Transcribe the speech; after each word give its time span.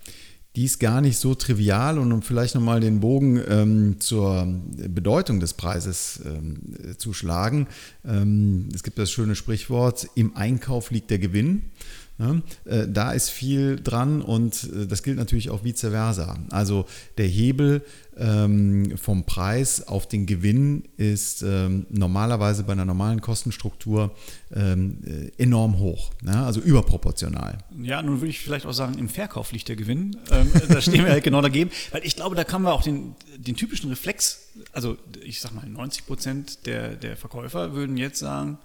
Die 0.55 0.63
ist 0.63 0.79
gar 0.79 1.01
nicht 1.01 1.17
so 1.17 1.35
trivial 1.35 1.99
und 1.99 2.11
um 2.13 2.21
vielleicht 2.21 2.55
nochmal 2.55 2.79
den 2.79 3.01
Bogen 3.01 3.41
ähm, 3.47 3.99
zur 3.99 4.47
Bedeutung 4.47 5.41
des 5.41 5.53
Preises 5.53 6.21
ähm, 6.25 6.95
zu 6.97 7.11
schlagen. 7.13 7.67
Ähm, 8.05 8.69
es 8.73 8.83
gibt 8.83 8.97
das 8.97 9.11
schöne 9.11 9.35
Sprichwort, 9.35 10.07
im 10.15 10.37
Einkauf 10.37 10.91
liegt 10.91 11.09
der 11.09 11.19
Gewinn. 11.19 11.71
Ja, 12.17 12.41
äh, 12.63 12.87
da 12.87 13.11
ist 13.11 13.29
viel 13.29 13.75
dran 13.75 14.21
und 14.21 14.69
äh, 14.73 14.87
das 14.87 15.03
gilt 15.03 15.17
natürlich 15.17 15.49
auch 15.49 15.65
vice 15.65 15.81
versa. 15.81 16.37
Also 16.49 16.85
der 17.17 17.27
Hebel 17.27 17.83
ähm, 18.17 18.97
vom 18.97 19.25
Preis 19.25 19.85
auf 19.85 20.07
den 20.07 20.25
Gewinn 20.25 20.83
ist 20.95 21.41
ähm, 21.41 21.85
normalerweise 21.89 22.63
bei 22.63 22.71
einer 22.71 22.85
normalen 22.85 23.19
Kostenstruktur 23.19 24.15
ähm, 24.53 24.99
äh, 25.05 25.43
enorm 25.43 25.79
hoch, 25.79 26.11
ja, 26.25 26.45
also 26.45 26.61
überproportional. 26.61 27.57
Ja, 27.81 28.01
nun 28.01 28.21
würde 28.21 28.29
ich 28.29 28.39
vielleicht 28.39 28.65
auch 28.65 28.71
sagen, 28.71 28.97
im 28.97 29.09
Verkauf 29.09 29.51
liegt 29.51 29.67
der 29.67 29.75
Gewinn. 29.75 30.15
Ähm, 30.31 30.49
da 30.69 30.79
stehen 30.79 31.03
wir 31.03 31.11
halt 31.11 31.25
genau 31.25 31.41
dagegen, 31.41 31.69
weil 31.91 32.05
ich 32.05 32.15
glaube, 32.15 32.37
da 32.37 32.45
kann 32.45 32.61
man 32.61 32.71
auch 32.71 32.83
den, 32.83 33.15
den 33.37 33.57
typischen 33.57 33.89
Reflex, 33.89 34.53
also 34.71 34.97
ich 35.21 35.41
sag 35.41 35.53
mal 35.53 35.67
90 35.67 36.05
Prozent 36.05 36.65
der, 36.65 36.95
der 36.95 37.17
Verkäufer 37.17 37.73
würden 37.73 37.97
jetzt 37.97 38.19
sagen, 38.19 38.57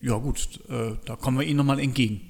ja 0.00 0.16
gut, 0.16 0.60
äh, 0.70 0.92
da 1.04 1.16
kommen 1.16 1.38
wir 1.38 1.44
ihnen 1.44 1.58
nochmal 1.58 1.80
entgegen 1.80 2.22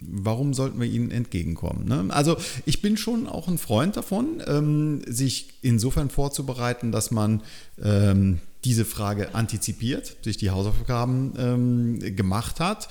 warum 0.00 0.54
sollten 0.54 0.80
wir 0.80 0.88
ihnen 0.88 1.10
entgegenkommen? 1.10 1.86
Ne? 1.86 2.06
Also 2.10 2.36
ich 2.66 2.82
bin 2.82 2.96
schon 2.96 3.26
auch 3.26 3.48
ein 3.48 3.58
Freund 3.58 3.96
davon, 3.96 4.42
ähm, 4.46 5.02
sich 5.06 5.48
insofern 5.62 6.10
vorzubereiten, 6.10 6.92
dass 6.92 7.10
man 7.10 7.42
ähm, 7.82 8.40
diese 8.64 8.84
Frage 8.84 9.34
antizipiert, 9.34 10.16
sich 10.22 10.36
die 10.36 10.50
Hausaufgaben 10.50 11.32
ähm, 11.38 12.16
gemacht 12.16 12.60
hat, 12.60 12.88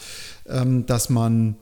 ähm, 0.48 0.86
dass 0.86 1.10
man 1.10 1.56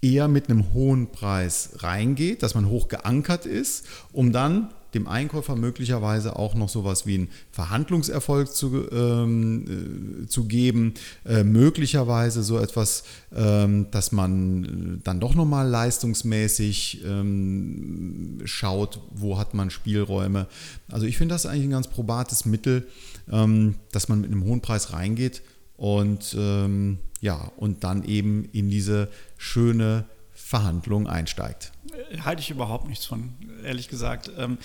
eher 0.00 0.28
mit 0.28 0.50
einem 0.50 0.74
hohen 0.74 1.12
Preis 1.12 1.70
reingeht, 1.78 2.42
dass 2.42 2.54
man 2.54 2.68
hoch 2.68 2.88
geankert 2.88 3.46
ist, 3.46 3.86
um 4.12 4.32
dann 4.32 4.70
dem 4.94 5.08
Einkäufer 5.08 5.56
möglicherweise 5.56 6.36
auch 6.36 6.54
noch 6.54 6.68
sowas 6.68 7.06
wie 7.06 7.14
einen 7.14 7.28
Verhandlungserfolg 7.50 8.52
zu, 8.52 8.88
ähm, 8.90 10.24
äh, 10.24 10.26
zu 10.26 10.44
geben, 10.44 10.94
äh, 11.24 11.44
möglicherweise 11.44 12.42
so 12.42 12.58
etwas, 12.58 13.04
ähm, 13.34 13.90
dass 13.90 14.12
man 14.12 15.00
dann 15.04 15.20
doch 15.20 15.34
nochmal 15.34 15.68
leistungsmäßig 15.68 17.02
ähm, 17.04 18.38
schaut, 18.44 19.00
wo 19.10 19.38
hat 19.38 19.54
man 19.54 19.70
Spielräume. 19.70 20.46
Also 20.90 21.06
ich 21.06 21.16
finde 21.16 21.34
das 21.34 21.46
eigentlich 21.46 21.64
ein 21.64 21.70
ganz 21.70 21.88
probates 21.88 22.44
Mittel, 22.44 22.86
ähm, 23.30 23.76
dass 23.92 24.08
man 24.08 24.20
mit 24.20 24.30
einem 24.30 24.44
hohen 24.44 24.60
Preis 24.60 24.92
reingeht 24.92 25.42
und 25.76 26.36
ähm, 26.38 26.98
ja, 27.20 27.50
und 27.56 27.84
dann 27.84 28.04
eben 28.04 28.44
in 28.52 28.68
diese 28.68 29.08
schöne 29.38 30.04
Verhandlung 30.32 31.06
einsteigt. 31.06 31.72
Halte 32.20 32.42
ich 32.42 32.50
überhaupt 32.50 32.88
nichts 32.88 33.06
von, 33.06 33.34
ehrlich 33.64 33.88
gesagt. 33.88 34.30
Ähm, 34.36 34.58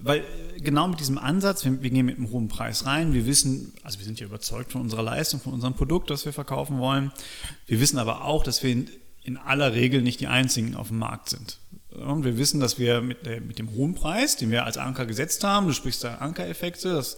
weil 0.00 0.24
genau 0.58 0.88
mit 0.88 1.00
diesem 1.00 1.18
Ansatz, 1.18 1.64
wir, 1.64 1.72
gehen 1.72 2.06
mit 2.06 2.16
einem 2.16 2.30
hohen 2.30 2.48
Preis 2.48 2.86
rein, 2.86 3.12
wir 3.12 3.26
wissen, 3.26 3.72
also 3.82 3.98
wir 3.98 4.06
sind 4.06 4.20
ja 4.20 4.26
überzeugt 4.26 4.72
von 4.72 4.80
unserer 4.80 5.02
Leistung, 5.02 5.40
von 5.40 5.52
unserem 5.52 5.74
Produkt, 5.74 6.10
das 6.10 6.24
wir 6.24 6.32
verkaufen 6.32 6.78
wollen. 6.78 7.12
Wir 7.66 7.80
wissen 7.80 7.98
aber 7.98 8.24
auch, 8.24 8.42
dass 8.42 8.62
wir 8.62 8.70
in, 9.24 9.36
aller 9.36 9.74
Regel 9.74 10.02
nicht 10.02 10.20
die 10.20 10.26
einzigen 10.26 10.74
auf 10.74 10.88
dem 10.88 10.98
Markt 10.98 11.28
sind. 11.28 11.58
Und 11.90 12.24
wir 12.24 12.38
wissen, 12.38 12.60
dass 12.60 12.78
wir 12.78 13.00
mit, 13.00 13.26
der, 13.26 13.40
mit, 13.40 13.58
dem 13.58 13.72
hohen 13.72 13.94
Preis, 13.94 14.36
den 14.36 14.50
wir 14.50 14.64
als 14.64 14.76
Anker 14.76 15.04
gesetzt 15.06 15.42
haben, 15.42 15.66
du 15.66 15.72
sprichst 15.72 16.04
da 16.04 16.16
Ankereffekte, 16.16 16.92
das, 16.92 17.16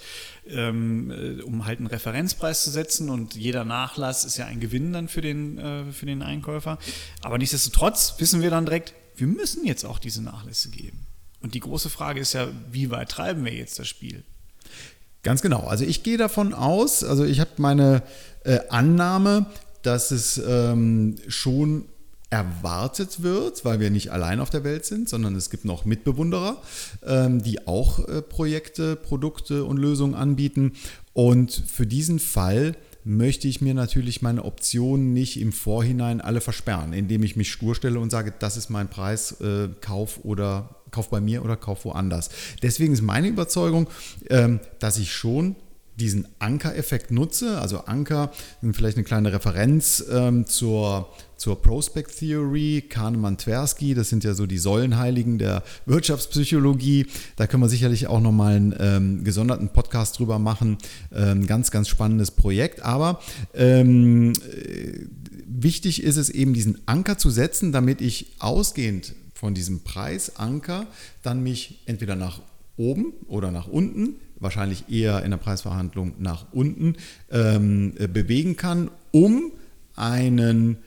ähm, 0.48 1.10
äh, 1.10 1.42
um 1.42 1.66
halt 1.66 1.78
einen 1.78 1.88
Referenzpreis 1.88 2.64
zu 2.64 2.70
setzen 2.70 3.10
und 3.10 3.34
jeder 3.34 3.64
Nachlass 3.64 4.24
ist 4.24 4.38
ja 4.38 4.46
ein 4.46 4.60
Gewinn 4.60 4.92
dann 4.92 5.08
für 5.08 5.20
den, 5.20 5.58
äh, 5.58 5.92
für 5.92 6.06
den 6.06 6.22
Einkäufer. 6.22 6.78
Aber 7.20 7.36
nichtsdestotrotz 7.38 8.14
wissen 8.18 8.42
wir 8.42 8.50
dann 8.50 8.64
direkt, 8.64 8.94
wir 9.20 9.26
müssen 9.26 9.66
jetzt 9.66 9.84
auch 9.84 9.98
diese 9.98 10.22
Nachlässe 10.22 10.70
geben. 10.70 11.06
Und 11.42 11.54
die 11.54 11.60
große 11.60 11.90
Frage 11.90 12.20
ist 12.20 12.32
ja, 12.32 12.48
wie 12.70 12.90
weit 12.90 13.10
treiben 13.10 13.44
wir 13.44 13.52
jetzt 13.52 13.78
das 13.78 13.88
Spiel? 13.88 14.24
Ganz 15.22 15.42
genau. 15.42 15.60
Also 15.66 15.84
ich 15.84 16.02
gehe 16.02 16.16
davon 16.16 16.54
aus, 16.54 17.04
also 17.04 17.24
ich 17.24 17.40
habe 17.40 17.50
meine 17.58 18.02
äh, 18.44 18.60
Annahme, 18.68 19.46
dass 19.82 20.10
es 20.10 20.38
ähm, 20.38 21.16
schon 21.28 21.84
erwartet 22.30 23.22
wird, 23.22 23.64
weil 23.64 23.80
wir 23.80 23.90
nicht 23.90 24.12
allein 24.12 24.40
auf 24.40 24.50
der 24.50 24.62
Welt 24.62 24.86
sind, 24.86 25.08
sondern 25.08 25.34
es 25.34 25.50
gibt 25.50 25.64
noch 25.64 25.84
Mitbewunderer, 25.84 26.62
ähm, 27.04 27.42
die 27.42 27.66
auch 27.66 28.06
äh, 28.06 28.22
Projekte, 28.22 28.96
Produkte 28.96 29.64
und 29.64 29.78
Lösungen 29.78 30.14
anbieten. 30.14 30.72
Und 31.12 31.50
für 31.52 31.86
diesen 31.86 32.20
Fall 32.20 32.76
möchte 33.04 33.48
ich 33.48 33.60
mir 33.60 33.74
natürlich 33.74 34.22
meine 34.22 34.44
Optionen 34.44 35.12
nicht 35.12 35.40
im 35.40 35.52
Vorhinein 35.52 36.20
alle 36.20 36.40
versperren, 36.40 36.92
indem 36.92 37.22
ich 37.22 37.36
mich 37.36 37.50
stur 37.50 37.74
stelle 37.74 37.98
und 37.98 38.10
sage, 38.10 38.32
das 38.38 38.56
ist 38.56 38.70
mein 38.70 38.88
Preis, 38.88 39.40
äh, 39.40 39.68
kauf 39.80 40.20
oder 40.24 40.76
kauf 40.90 41.08
bei 41.08 41.20
mir 41.20 41.44
oder 41.44 41.56
kauf 41.56 41.84
woanders. 41.84 42.30
Deswegen 42.62 42.92
ist 42.92 43.02
meine 43.02 43.28
Überzeugung, 43.28 43.88
ähm, 44.28 44.60
dass 44.80 44.98
ich 44.98 45.12
schon 45.12 45.56
diesen 46.00 46.26
Anker-Effekt 46.38 47.10
nutze. 47.10 47.60
Also 47.60 47.84
Anker 47.84 48.32
sind 48.60 48.74
vielleicht 48.74 48.96
eine 48.96 49.04
kleine 49.04 49.32
Referenz 49.32 50.04
ähm, 50.10 50.46
zur, 50.46 51.12
zur 51.36 51.60
Prospect 51.62 52.18
Theory, 52.18 52.84
Kahnemann, 52.88 53.38
Tversky, 53.38 53.94
das 53.94 54.08
sind 54.08 54.24
ja 54.24 54.34
so 54.34 54.46
die 54.46 54.58
Säulenheiligen 54.58 55.38
der 55.38 55.62
Wirtschaftspsychologie. 55.86 57.06
Da 57.36 57.46
können 57.46 57.62
wir 57.62 57.68
sicherlich 57.68 58.06
auch 58.06 58.20
nochmal 58.20 58.56
einen 58.56 58.74
ähm, 58.78 59.24
gesonderten 59.24 59.68
Podcast 59.68 60.18
drüber 60.18 60.38
machen. 60.38 60.78
Ähm, 61.14 61.46
ganz, 61.46 61.70
ganz 61.70 61.88
spannendes 61.88 62.30
Projekt. 62.30 62.82
Aber 62.82 63.20
ähm, 63.54 64.32
äh, 64.32 65.06
wichtig 65.46 66.02
ist 66.02 66.16
es 66.16 66.30
eben, 66.30 66.54
diesen 66.54 66.78
Anker 66.86 67.18
zu 67.18 67.30
setzen, 67.30 67.72
damit 67.72 68.00
ich 68.00 68.36
ausgehend 68.38 69.14
von 69.34 69.54
diesem 69.54 69.80
Preisanker 69.80 70.86
dann 71.22 71.42
mich 71.42 71.82
entweder 71.86 72.16
nach 72.16 72.40
oben 72.80 73.12
oder 73.28 73.50
nach 73.50 73.68
unten 73.68 74.16
wahrscheinlich 74.40 74.88
eher 74.88 75.22
in 75.22 75.30
der 75.30 75.38
Preisverhandlung 75.38 76.14
nach 76.18 76.46
unten 76.52 76.96
ähm, 77.30 77.94
äh, 77.98 78.08
bewegen 78.08 78.56
kann, 78.56 78.90
um 79.12 79.52
einen 79.94 80.78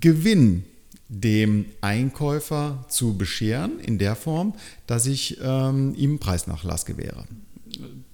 Gewinn 0.00 0.64
dem 1.08 1.66
Einkäufer 1.80 2.84
zu 2.88 3.16
bescheren, 3.16 3.80
in 3.80 3.96
der 3.98 4.14
Form, 4.14 4.54
dass 4.86 5.06
ich 5.06 5.38
ähm, 5.40 5.94
ihm 5.94 6.18
Preisnachlass 6.18 6.84
gewähre. 6.84 7.24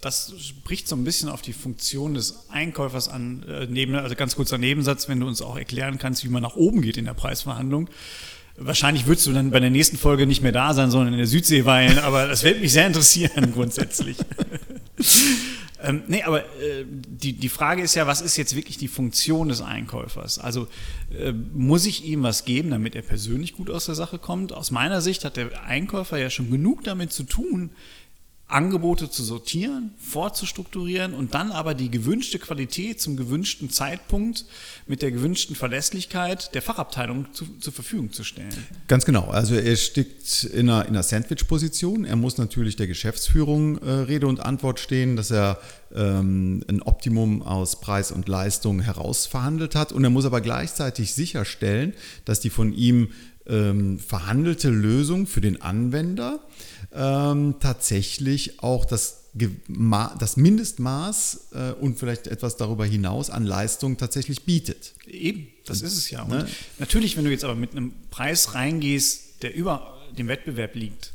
Das 0.00 0.34
spricht 0.38 0.86
so 0.86 0.94
ein 0.94 1.04
bisschen 1.04 1.28
auf 1.28 1.40
die 1.40 1.54
Funktion 1.54 2.14
des 2.14 2.50
Einkäufers 2.50 3.08
an, 3.08 3.42
äh, 3.44 3.66
neben, 3.66 3.94
also 3.94 4.14
ganz 4.14 4.36
kurzer 4.36 4.58
Nebensatz, 4.58 5.08
wenn 5.08 5.18
du 5.18 5.26
uns 5.26 5.42
auch 5.42 5.56
erklären 5.56 5.98
kannst, 5.98 6.22
wie 6.24 6.28
man 6.28 6.42
nach 6.42 6.54
oben 6.54 6.82
geht 6.82 6.98
in 6.98 7.06
der 7.06 7.14
Preisverhandlung. 7.14 7.88
Wahrscheinlich 8.56 9.06
würdest 9.06 9.26
du 9.26 9.32
dann 9.32 9.50
bei 9.50 9.58
der 9.58 9.70
nächsten 9.70 9.96
Folge 9.96 10.26
nicht 10.26 10.42
mehr 10.42 10.52
da 10.52 10.74
sein, 10.74 10.90
sondern 10.90 11.14
in 11.14 11.18
der 11.18 11.26
Südsee 11.26 11.64
weilen, 11.64 11.98
aber 11.98 12.28
das 12.28 12.44
wird 12.44 12.60
mich 12.60 12.72
sehr 12.72 12.86
interessieren 12.86 13.52
grundsätzlich. 13.52 14.16
ähm, 15.82 16.04
nee, 16.06 16.22
aber 16.22 16.44
äh, 16.44 16.84
die, 16.86 17.32
die 17.32 17.48
Frage 17.48 17.82
ist 17.82 17.96
ja, 17.96 18.06
was 18.06 18.20
ist 18.20 18.36
jetzt 18.36 18.54
wirklich 18.54 18.78
die 18.78 18.86
Funktion 18.86 19.48
des 19.48 19.60
Einkäufers? 19.60 20.38
Also 20.38 20.68
äh, 21.18 21.32
muss 21.32 21.84
ich 21.84 22.04
ihm 22.04 22.22
was 22.22 22.44
geben, 22.44 22.70
damit 22.70 22.94
er 22.94 23.02
persönlich 23.02 23.54
gut 23.54 23.70
aus 23.70 23.86
der 23.86 23.96
Sache 23.96 24.18
kommt? 24.18 24.52
Aus 24.52 24.70
meiner 24.70 25.00
Sicht 25.00 25.24
hat 25.24 25.36
der 25.36 25.64
Einkäufer 25.64 26.18
ja 26.18 26.30
schon 26.30 26.50
genug 26.52 26.84
damit 26.84 27.12
zu 27.12 27.24
tun, 27.24 27.70
Angebote 28.46 29.10
zu 29.10 29.24
sortieren, 29.24 29.94
vorzustrukturieren 29.98 31.14
und 31.14 31.34
dann 31.34 31.50
aber 31.50 31.74
die 31.74 31.90
gewünschte 31.90 32.38
Qualität 32.38 33.00
zum 33.00 33.16
gewünschten 33.16 33.70
Zeitpunkt 33.70 34.44
mit 34.86 35.00
der 35.00 35.10
gewünschten 35.10 35.56
Verlässlichkeit 35.56 36.54
der 36.54 36.60
Fachabteilung 36.60 37.26
zu, 37.32 37.46
zur 37.58 37.72
Verfügung 37.72 38.12
zu 38.12 38.22
stellen. 38.22 38.54
Ganz 38.86 39.06
genau. 39.06 39.28
Also 39.28 39.54
er 39.54 39.76
steckt 39.76 40.44
in 40.44 40.68
einer, 40.68 40.82
in 40.82 40.90
einer 40.90 41.02
Sandwich-Position. 41.02 42.04
Er 42.04 42.16
muss 42.16 42.36
natürlich 42.36 42.76
der 42.76 42.86
Geschäftsführung 42.86 43.78
äh, 43.78 43.90
Rede 43.90 44.26
und 44.26 44.40
Antwort 44.40 44.78
stehen, 44.78 45.16
dass 45.16 45.30
er 45.30 45.58
ähm, 45.94 46.62
ein 46.68 46.82
Optimum 46.82 47.42
aus 47.42 47.80
Preis 47.80 48.12
und 48.12 48.28
Leistung 48.28 48.80
herausverhandelt 48.80 49.74
hat. 49.74 49.90
Und 49.90 50.04
er 50.04 50.10
muss 50.10 50.26
aber 50.26 50.42
gleichzeitig 50.42 51.14
sicherstellen, 51.14 51.94
dass 52.26 52.40
die 52.40 52.50
von 52.50 52.74
ihm 52.74 53.08
ähm, 53.46 53.98
verhandelte 53.98 54.70
Lösung 54.70 55.26
für 55.26 55.40
den 55.40 55.60
Anwender 55.62 56.40
ähm, 56.94 57.56
tatsächlich 57.60 58.62
auch 58.62 58.84
das, 58.84 59.30
das 59.34 60.36
Mindestmaß 60.36 61.48
äh, 61.52 61.72
und 61.72 61.98
vielleicht 61.98 62.28
etwas 62.28 62.56
darüber 62.56 62.86
hinaus 62.86 63.30
an 63.30 63.44
Leistung 63.44 63.96
tatsächlich 63.96 64.44
bietet. 64.44 64.94
Eben, 65.06 65.48
das 65.66 65.82
ist 65.82 65.96
es 65.96 66.10
ja. 66.10 66.22
Und 66.22 66.30
ne? 66.30 66.48
natürlich, 66.78 67.16
wenn 67.16 67.24
du 67.24 67.30
jetzt 67.30 67.44
aber 67.44 67.56
mit 67.56 67.72
einem 67.72 67.92
Preis 68.10 68.54
reingehst, 68.54 69.42
der 69.42 69.54
über 69.54 69.98
dem 70.16 70.28
Wettbewerb 70.28 70.74
liegt, 70.76 71.12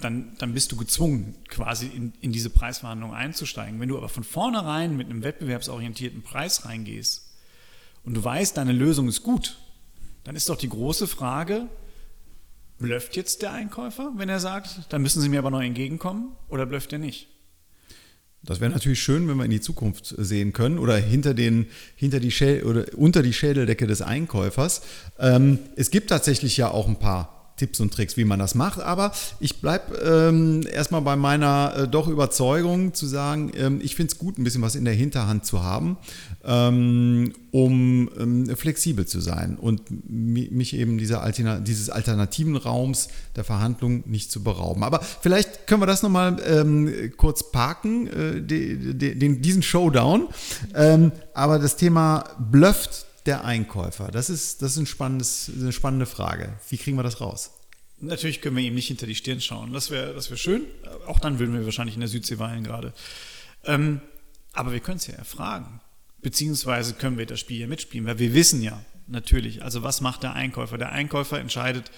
dann, 0.00 0.36
dann 0.38 0.54
bist 0.54 0.72
du 0.72 0.76
gezwungen, 0.76 1.34
quasi 1.48 1.86
in, 1.86 2.12
in 2.20 2.32
diese 2.32 2.50
Preisverhandlung 2.50 3.12
einzusteigen. 3.12 3.80
Wenn 3.80 3.88
du 3.88 3.98
aber 3.98 4.08
von 4.08 4.24
vornherein 4.24 4.96
mit 4.96 5.10
einem 5.10 5.22
wettbewerbsorientierten 5.22 6.22
Preis 6.22 6.64
reingehst 6.64 7.26
und 8.04 8.14
du 8.14 8.22
weißt, 8.22 8.56
deine 8.56 8.72
Lösung 8.72 9.08
ist 9.08 9.22
gut, 9.22 9.58
dann 10.24 10.36
ist 10.36 10.48
doch 10.48 10.56
die 10.56 10.68
große 10.68 11.08
Frage, 11.08 11.68
Blöfft 12.78 13.16
jetzt 13.16 13.42
der 13.42 13.52
Einkäufer, 13.52 14.12
wenn 14.16 14.28
er 14.28 14.40
sagt, 14.40 14.80
dann 14.90 15.02
müssen 15.02 15.20
Sie 15.20 15.28
mir 15.28 15.40
aber 15.40 15.50
noch 15.50 15.62
entgegenkommen 15.62 16.32
oder 16.48 16.64
blöfft 16.64 16.92
er 16.92 16.98
nicht? 16.98 17.28
Das 18.42 18.60
wäre 18.60 18.70
natürlich 18.70 19.02
schön, 19.02 19.28
wenn 19.28 19.36
wir 19.36 19.44
in 19.44 19.50
die 19.50 19.60
Zukunft 19.60 20.14
sehen 20.16 20.52
können 20.52 20.78
oder 20.78 20.96
hinter, 20.96 21.34
den, 21.34 21.66
hinter 21.96 22.20
die 22.20 22.30
Schädel, 22.30 22.64
oder 22.64 22.86
unter 22.96 23.22
die 23.22 23.32
Schädeldecke 23.32 23.86
des 23.86 24.00
Einkäufers. 24.00 24.82
Ähm, 25.18 25.58
es 25.74 25.90
gibt 25.90 26.10
tatsächlich 26.10 26.56
ja 26.56 26.70
auch 26.70 26.86
ein 26.86 26.98
paar 26.98 27.37
Tipps 27.58 27.80
und 27.80 27.92
Tricks, 27.92 28.16
wie 28.16 28.24
man 28.24 28.38
das 28.38 28.54
macht. 28.54 28.80
Aber 28.80 29.12
ich 29.40 29.60
bleibe 29.60 29.96
ähm, 29.96 30.66
erstmal 30.72 31.02
bei 31.02 31.16
meiner 31.16 31.74
äh, 31.76 31.88
doch 31.88 32.08
Überzeugung 32.08 32.94
zu 32.94 33.06
sagen, 33.06 33.52
ähm, 33.56 33.80
ich 33.82 33.96
finde 33.96 34.12
es 34.12 34.18
gut, 34.18 34.38
ein 34.38 34.44
bisschen 34.44 34.62
was 34.62 34.74
in 34.74 34.84
der 34.84 34.94
Hinterhand 34.94 35.44
zu 35.44 35.62
haben, 35.62 35.98
ähm, 36.44 37.32
um 37.50 38.10
ähm, 38.18 38.56
flexibel 38.56 39.06
zu 39.06 39.20
sein 39.20 39.56
und 39.56 39.82
mich 40.08 40.74
eben 40.74 40.98
dieser 40.98 41.22
Alterna 41.22 41.58
dieses 41.58 41.90
alternativen 41.90 42.56
Raums 42.56 43.08
der 43.36 43.44
Verhandlung 43.44 44.04
nicht 44.06 44.30
zu 44.30 44.42
berauben. 44.42 44.84
Aber 44.84 45.00
vielleicht 45.00 45.66
können 45.66 45.82
wir 45.82 45.86
das 45.86 46.02
nochmal 46.02 46.36
ähm, 46.46 47.12
kurz 47.16 47.50
parken, 47.50 48.06
äh, 48.06 48.42
die, 48.42 48.94
die, 48.94 49.18
den, 49.18 49.42
diesen 49.42 49.62
Showdown. 49.62 50.28
Ähm, 50.74 51.12
aber 51.34 51.58
das 51.58 51.76
Thema 51.76 52.24
blufft 52.38 53.07
der 53.28 53.44
Einkäufer? 53.44 54.08
Das 54.08 54.30
ist, 54.30 54.62
das 54.62 54.72
ist 54.72 54.78
ein 54.78 54.86
spannendes, 54.86 55.50
eine 55.54 55.72
spannende 55.72 56.06
Frage. 56.06 56.58
Wie 56.68 56.78
kriegen 56.78 56.96
wir 56.96 57.04
das 57.04 57.20
raus? 57.20 57.52
Natürlich 58.00 58.40
können 58.40 58.56
wir 58.56 58.64
ihm 58.64 58.74
nicht 58.74 58.88
hinter 58.88 59.06
die 59.06 59.14
Stirn 59.14 59.40
schauen. 59.40 59.72
Das 59.72 59.90
wäre 59.90 60.14
das 60.14 60.30
wär 60.30 60.36
schön. 60.36 60.62
Auch 61.06 61.20
dann 61.20 61.38
würden 61.38 61.54
wir 61.54 61.64
wahrscheinlich 61.64 61.94
in 61.94 62.00
der 62.00 62.08
Südsee 62.08 62.38
weilen 62.38 62.64
gerade. 62.64 62.92
Ähm, 63.64 64.00
aber 64.52 64.72
wir 64.72 64.80
können 64.80 64.96
es 64.96 65.06
ja 65.06 65.14
erfragen. 65.14 65.80
Beziehungsweise 66.22 66.94
können 66.94 67.18
wir 67.18 67.26
das 67.26 67.40
Spiel 67.40 67.60
ja 67.60 67.66
mitspielen, 67.66 68.06
weil 68.06 68.18
wir 68.18 68.34
wissen 68.34 68.62
ja 68.62 68.84
natürlich, 69.06 69.62
also 69.62 69.82
was 69.82 70.00
macht 70.00 70.22
der 70.22 70.34
Einkäufer? 70.34 70.78
Der 70.78 70.92
Einkäufer 70.92 71.38
entscheidet, 71.38 71.90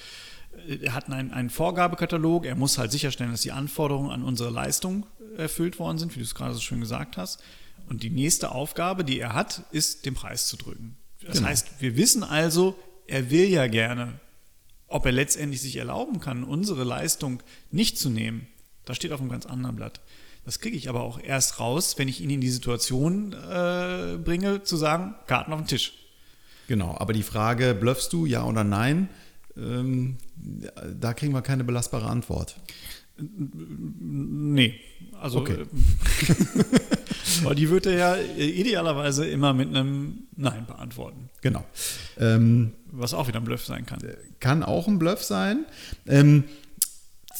äh, 0.66 0.76
er 0.82 0.94
hat 0.94 1.10
einen, 1.10 1.32
einen 1.32 1.50
Vorgabekatalog, 1.50 2.46
er 2.46 2.56
muss 2.56 2.78
halt 2.78 2.92
sicherstellen, 2.92 3.30
dass 3.30 3.42
die 3.42 3.52
Anforderungen 3.52 4.10
an 4.10 4.22
unsere 4.22 4.50
Leistung 4.50 5.06
erfüllt 5.36 5.78
worden 5.78 5.98
sind, 5.98 6.14
wie 6.14 6.20
du 6.20 6.24
es 6.24 6.34
gerade 6.34 6.54
so 6.54 6.60
schön 6.60 6.80
gesagt 6.80 7.16
hast. 7.16 7.42
Und 7.88 8.02
die 8.02 8.10
nächste 8.10 8.52
Aufgabe, 8.52 9.04
die 9.04 9.20
er 9.20 9.34
hat, 9.34 9.64
ist, 9.70 10.06
den 10.06 10.14
Preis 10.14 10.46
zu 10.46 10.56
drücken. 10.56 10.96
Das 11.24 11.38
genau. 11.38 11.48
heißt, 11.48 11.68
wir 11.80 11.96
wissen 11.96 12.22
also, 12.22 12.76
er 13.06 13.30
will 13.30 13.48
ja 13.48 13.66
gerne. 13.66 14.20
Ob 14.86 15.06
er 15.06 15.12
letztendlich 15.12 15.60
sich 15.60 15.76
erlauben 15.76 16.20
kann, 16.20 16.42
unsere 16.42 16.84
Leistung 16.84 17.42
nicht 17.70 17.98
zu 17.98 18.10
nehmen, 18.10 18.46
das 18.84 18.96
steht 18.96 19.12
auf 19.12 19.20
einem 19.20 19.30
ganz 19.30 19.46
anderen 19.46 19.76
Blatt. 19.76 20.00
Das 20.44 20.58
kriege 20.58 20.76
ich 20.76 20.88
aber 20.88 21.02
auch 21.02 21.20
erst 21.22 21.60
raus, 21.60 21.96
wenn 21.98 22.08
ich 22.08 22.20
ihn 22.20 22.30
in 22.30 22.40
die 22.40 22.50
Situation 22.50 23.32
äh, 23.32 24.16
bringe, 24.16 24.62
zu 24.62 24.76
sagen, 24.76 25.14
Karten 25.26 25.52
auf 25.52 25.60
den 25.60 25.66
Tisch. 25.68 25.92
Genau, 26.66 26.96
aber 26.98 27.12
die 27.12 27.22
Frage, 27.22 27.74
blöffst 27.74 28.12
du, 28.12 28.26
ja 28.26 28.44
oder 28.44 28.64
nein, 28.64 29.08
ähm, 29.56 30.16
da 30.36 31.14
kriegen 31.14 31.32
wir 31.32 31.42
keine 31.42 31.64
belastbare 31.64 32.06
Antwort. 32.06 32.56
Nee, 33.18 34.80
also 35.20 35.40
okay. 35.40 35.66
Weil 37.42 37.54
die 37.54 37.68
würde 37.68 37.92
er 37.92 38.16
ja 38.16 38.22
idealerweise 38.36 39.26
immer 39.26 39.52
mit 39.52 39.68
einem 39.68 40.26
Nein 40.36 40.66
beantworten. 40.66 41.30
Genau. 41.40 41.64
Ähm, 42.18 42.72
Was 42.90 43.14
auch 43.14 43.28
wieder 43.28 43.38
ein 43.38 43.44
Bluff 43.44 43.64
sein 43.64 43.86
kann. 43.86 43.98
Kann 44.40 44.62
auch 44.62 44.88
ein 44.88 44.98
Bluff 44.98 45.22
sein. 45.22 45.64
Ähm, 46.06 46.44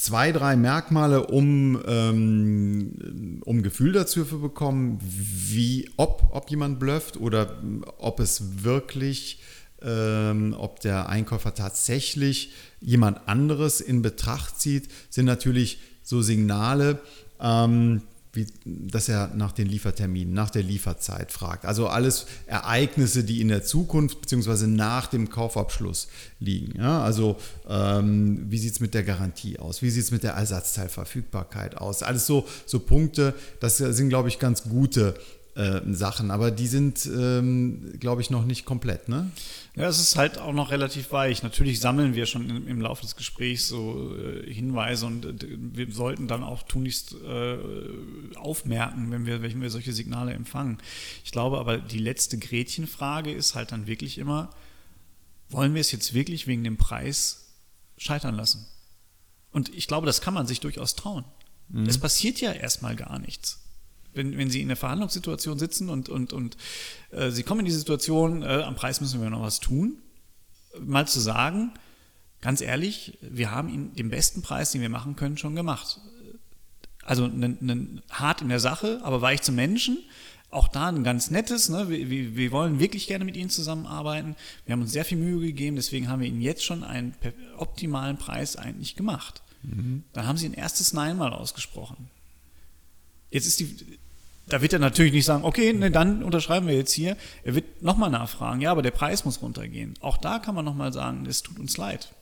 zwei, 0.00 0.32
drei 0.32 0.56
Merkmale, 0.56 1.26
um, 1.26 1.80
ähm, 1.86 3.42
um 3.44 3.62
Gefühl 3.62 3.92
dazu 3.92 4.24
zu 4.24 4.40
bekommen, 4.40 4.98
wie, 5.02 5.90
ob, 5.96 6.30
ob 6.32 6.50
jemand 6.50 6.78
blufft 6.78 7.18
oder 7.18 7.62
ob 7.98 8.18
es 8.20 8.64
wirklich, 8.64 9.40
ähm, 9.82 10.54
ob 10.58 10.80
der 10.80 11.08
Einkäufer 11.10 11.54
tatsächlich 11.54 12.52
jemand 12.80 13.28
anderes 13.28 13.82
in 13.82 14.00
Betracht 14.00 14.58
zieht, 14.58 14.88
sind 15.10 15.26
natürlich 15.26 15.78
so 16.02 16.22
Signale, 16.22 16.98
ähm, 17.40 18.02
wie, 18.32 18.46
dass 18.64 19.08
er 19.08 19.32
nach 19.34 19.52
den 19.52 19.66
Lieferterminen, 19.66 20.32
nach 20.32 20.50
der 20.50 20.62
Lieferzeit 20.62 21.32
fragt. 21.32 21.64
Also 21.64 21.88
alles 21.88 22.26
Ereignisse, 22.46 23.24
die 23.24 23.40
in 23.40 23.48
der 23.48 23.64
Zukunft 23.64 24.20
bzw. 24.20 24.68
nach 24.68 25.08
dem 25.08 25.30
Kaufabschluss 25.30 26.08
liegen. 26.38 26.78
Ja, 26.78 27.02
also 27.02 27.36
ähm, 27.68 28.46
wie 28.48 28.58
sieht 28.58 28.74
es 28.74 28.80
mit 28.80 28.94
der 28.94 29.02
Garantie 29.02 29.58
aus? 29.58 29.82
Wie 29.82 29.90
sieht 29.90 30.04
es 30.04 30.10
mit 30.12 30.22
der 30.22 30.34
Ersatzteilverfügbarkeit 30.34 31.76
aus? 31.76 32.04
Alles 32.04 32.26
so, 32.26 32.46
so 32.66 32.78
Punkte, 32.78 33.34
das 33.58 33.78
sind, 33.78 34.10
glaube 34.10 34.28
ich, 34.28 34.38
ganz 34.38 34.62
gute 34.62 35.14
äh, 35.56 35.80
Sachen, 35.92 36.30
aber 36.30 36.50
die 36.50 36.66
sind, 36.66 37.06
ähm, 37.06 37.94
glaube 37.98 38.22
ich, 38.22 38.30
noch 38.30 38.44
nicht 38.44 38.64
komplett, 38.64 39.08
ne? 39.08 39.30
Ja, 39.74 39.88
es 39.88 40.00
ist 40.00 40.16
halt 40.16 40.38
auch 40.38 40.52
noch 40.52 40.70
relativ 40.70 41.12
weich. 41.12 41.42
Natürlich 41.42 41.80
sammeln 41.80 42.14
wir 42.14 42.26
schon 42.26 42.48
im, 42.48 42.68
im 42.68 42.80
Laufe 42.80 43.02
des 43.02 43.16
Gesprächs 43.16 43.68
so 43.68 44.16
äh, 44.16 44.52
Hinweise 44.52 45.06
und 45.06 45.24
äh, 45.24 45.56
wir 45.58 45.90
sollten 45.92 46.28
dann 46.28 46.44
auch 46.44 46.62
tunlichst 46.62 47.14
äh, 47.14 47.58
aufmerken, 48.36 49.10
wenn 49.10 49.26
wir, 49.26 49.42
wenn 49.42 49.60
wir 49.60 49.70
solche 49.70 49.92
Signale 49.92 50.32
empfangen. 50.34 50.78
Ich 51.24 51.32
glaube 51.32 51.58
aber, 51.58 51.78
die 51.78 51.98
letzte 51.98 52.38
Gretchenfrage 52.38 53.32
ist 53.32 53.54
halt 53.54 53.72
dann 53.72 53.86
wirklich 53.86 54.18
immer, 54.18 54.50
wollen 55.48 55.74
wir 55.74 55.80
es 55.80 55.92
jetzt 55.92 56.14
wirklich 56.14 56.46
wegen 56.46 56.64
dem 56.64 56.76
Preis 56.76 57.54
scheitern 57.96 58.34
lassen? 58.34 58.66
Und 59.52 59.74
ich 59.74 59.88
glaube, 59.88 60.06
das 60.06 60.20
kann 60.20 60.34
man 60.34 60.46
sich 60.46 60.60
durchaus 60.60 60.94
trauen. 60.94 61.24
Mhm. 61.68 61.86
Es 61.86 61.98
passiert 61.98 62.40
ja 62.40 62.52
erstmal 62.52 62.94
gar 62.94 63.18
nichts 63.18 63.60
wenn, 64.14 64.36
wenn 64.36 64.50
Sie 64.50 64.60
in 64.60 64.68
der 64.68 64.76
Verhandlungssituation 64.76 65.58
sitzen 65.58 65.88
und, 65.88 66.08
und, 66.08 66.32
und 66.32 66.56
äh, 67.10 67.30
Sie 67.30 67.42
kommen 67.42 67.60
in 67.60 67.66
die 67.66 67.72
Situation, 67.72 68.42
äh, 68.42 68.62
am 68.64 68.74
Preis 68.74 69.00
müssen 69.00 69.20
wir 69.22 69.30
noch 69.30 69.42
was 69.42 69.60
tun, 69.60 69.98
mal 70.78 71.06
zu 71.06 71.20
sagen, 71.20 71.72
ganz 72.40 72.60
ehrlich, 72.60 73.18
wir 73.20 73.50
haben 73.50 73.68
Ihnen 73.68 73.94
den 73.94 74.10
besten 74.10 74.42
Preis, 74.42 74.72
den 74.72 74.80
wir 74.80 74.88
machen 74.88 75.16
können, 75.16 75.36
schon 75.36 75.54
gemacht. 75.54 76.00
Also 77.04 77.26
ne, 77.26 77.56
ne, 77.60 78.02
hart 78.10 78.42
in 78.42 78.48
der 78.48 78.60
Sache, 78.60 79.00
aber 79.02 79.22
weich 79.22 79.42
zum 79.42 79.54
Menschen. 79.54 79.98
Auch 80.50 80.66
da 80.66 80.88
ein 80.88 81.04
ganz 81.04 81.30
nettes, 81.30 81.68
ne? 81.68 81.88
wir, 81.88 82.10
wir, 82.10 82.36
wir 82.36 82.50
wollen 82.50 82.80
wirklich 82.80 83.06
gerne 83.06 83.24
mit 83.24 83.36
Ihnen 83.36 83.50
zusammenarbeiten. 83.50 84.34
Wir 84.66 84.72
haben 84.72 84.82
uns 84.82 84.90
sehr 84.90 85.04
viel 85.04 85.18
Mühe 85.18 85.40
gegeben, 85.40 85.76
deswegen 85.76 86.08
haben 86.08 86.20
wir 86.20 86.28
Ihnen 86.28 86.40
jetzt 86.40 86.64
schon 86.64 86.82
einen 86.82 87.14
optimalen 87.56 88.16
Preis 88.16 88.56
eigentlich 88.56 88.96
gemacht. 88.96 89.42
Mhm. 89.62 90.02
Dann 90.12 90.26
haben 90.26 90.36
Sie 90.36 90.46
ein 90.46 90.54
erstes 90.54 90.92
Nein 90.92 91.16
mal 91.16 91.32
ausgesprochen. 91.32 92.10
Jetzt 93.30 93.46
ist 93.46 93.60
die, 93.60 93.98
da 94.48 94.62
wird 94.62 94.72
er 94.72 94.78
natürlich 94.78 95.12
nicht 95.12 95.24
sagen, 95.24 95.44
okay, 95.44 95.72
ne, 95.72 95.90
dann 95.90 96.22
unterschreiben 96.22 96.66
wir 96.66 96.74
jetzt 96.74 96.92
hier. 96.92 97.16
Er 97.44 97.54
wird 97.54 97.82
nochmal 97.82 98.10
nachfragen, 98.10 98.60
ja, 98.60 98.70
aber 98.70 98.82
der 98.82 98.90
Preis 98.90 99.24
muss 99.24 99.40
runtergehen. 99.42 99.94
Auch 100.00 100.18
da 100.18 100.38
kann 100.38 100.54
man 100.54 100.64
nochmal 100.64 100.92
sagen, 100.92 101.26
es 101.26 101.42
tut 101.42 101.58
uns 101.58 101.76
leid. 101.76 102.12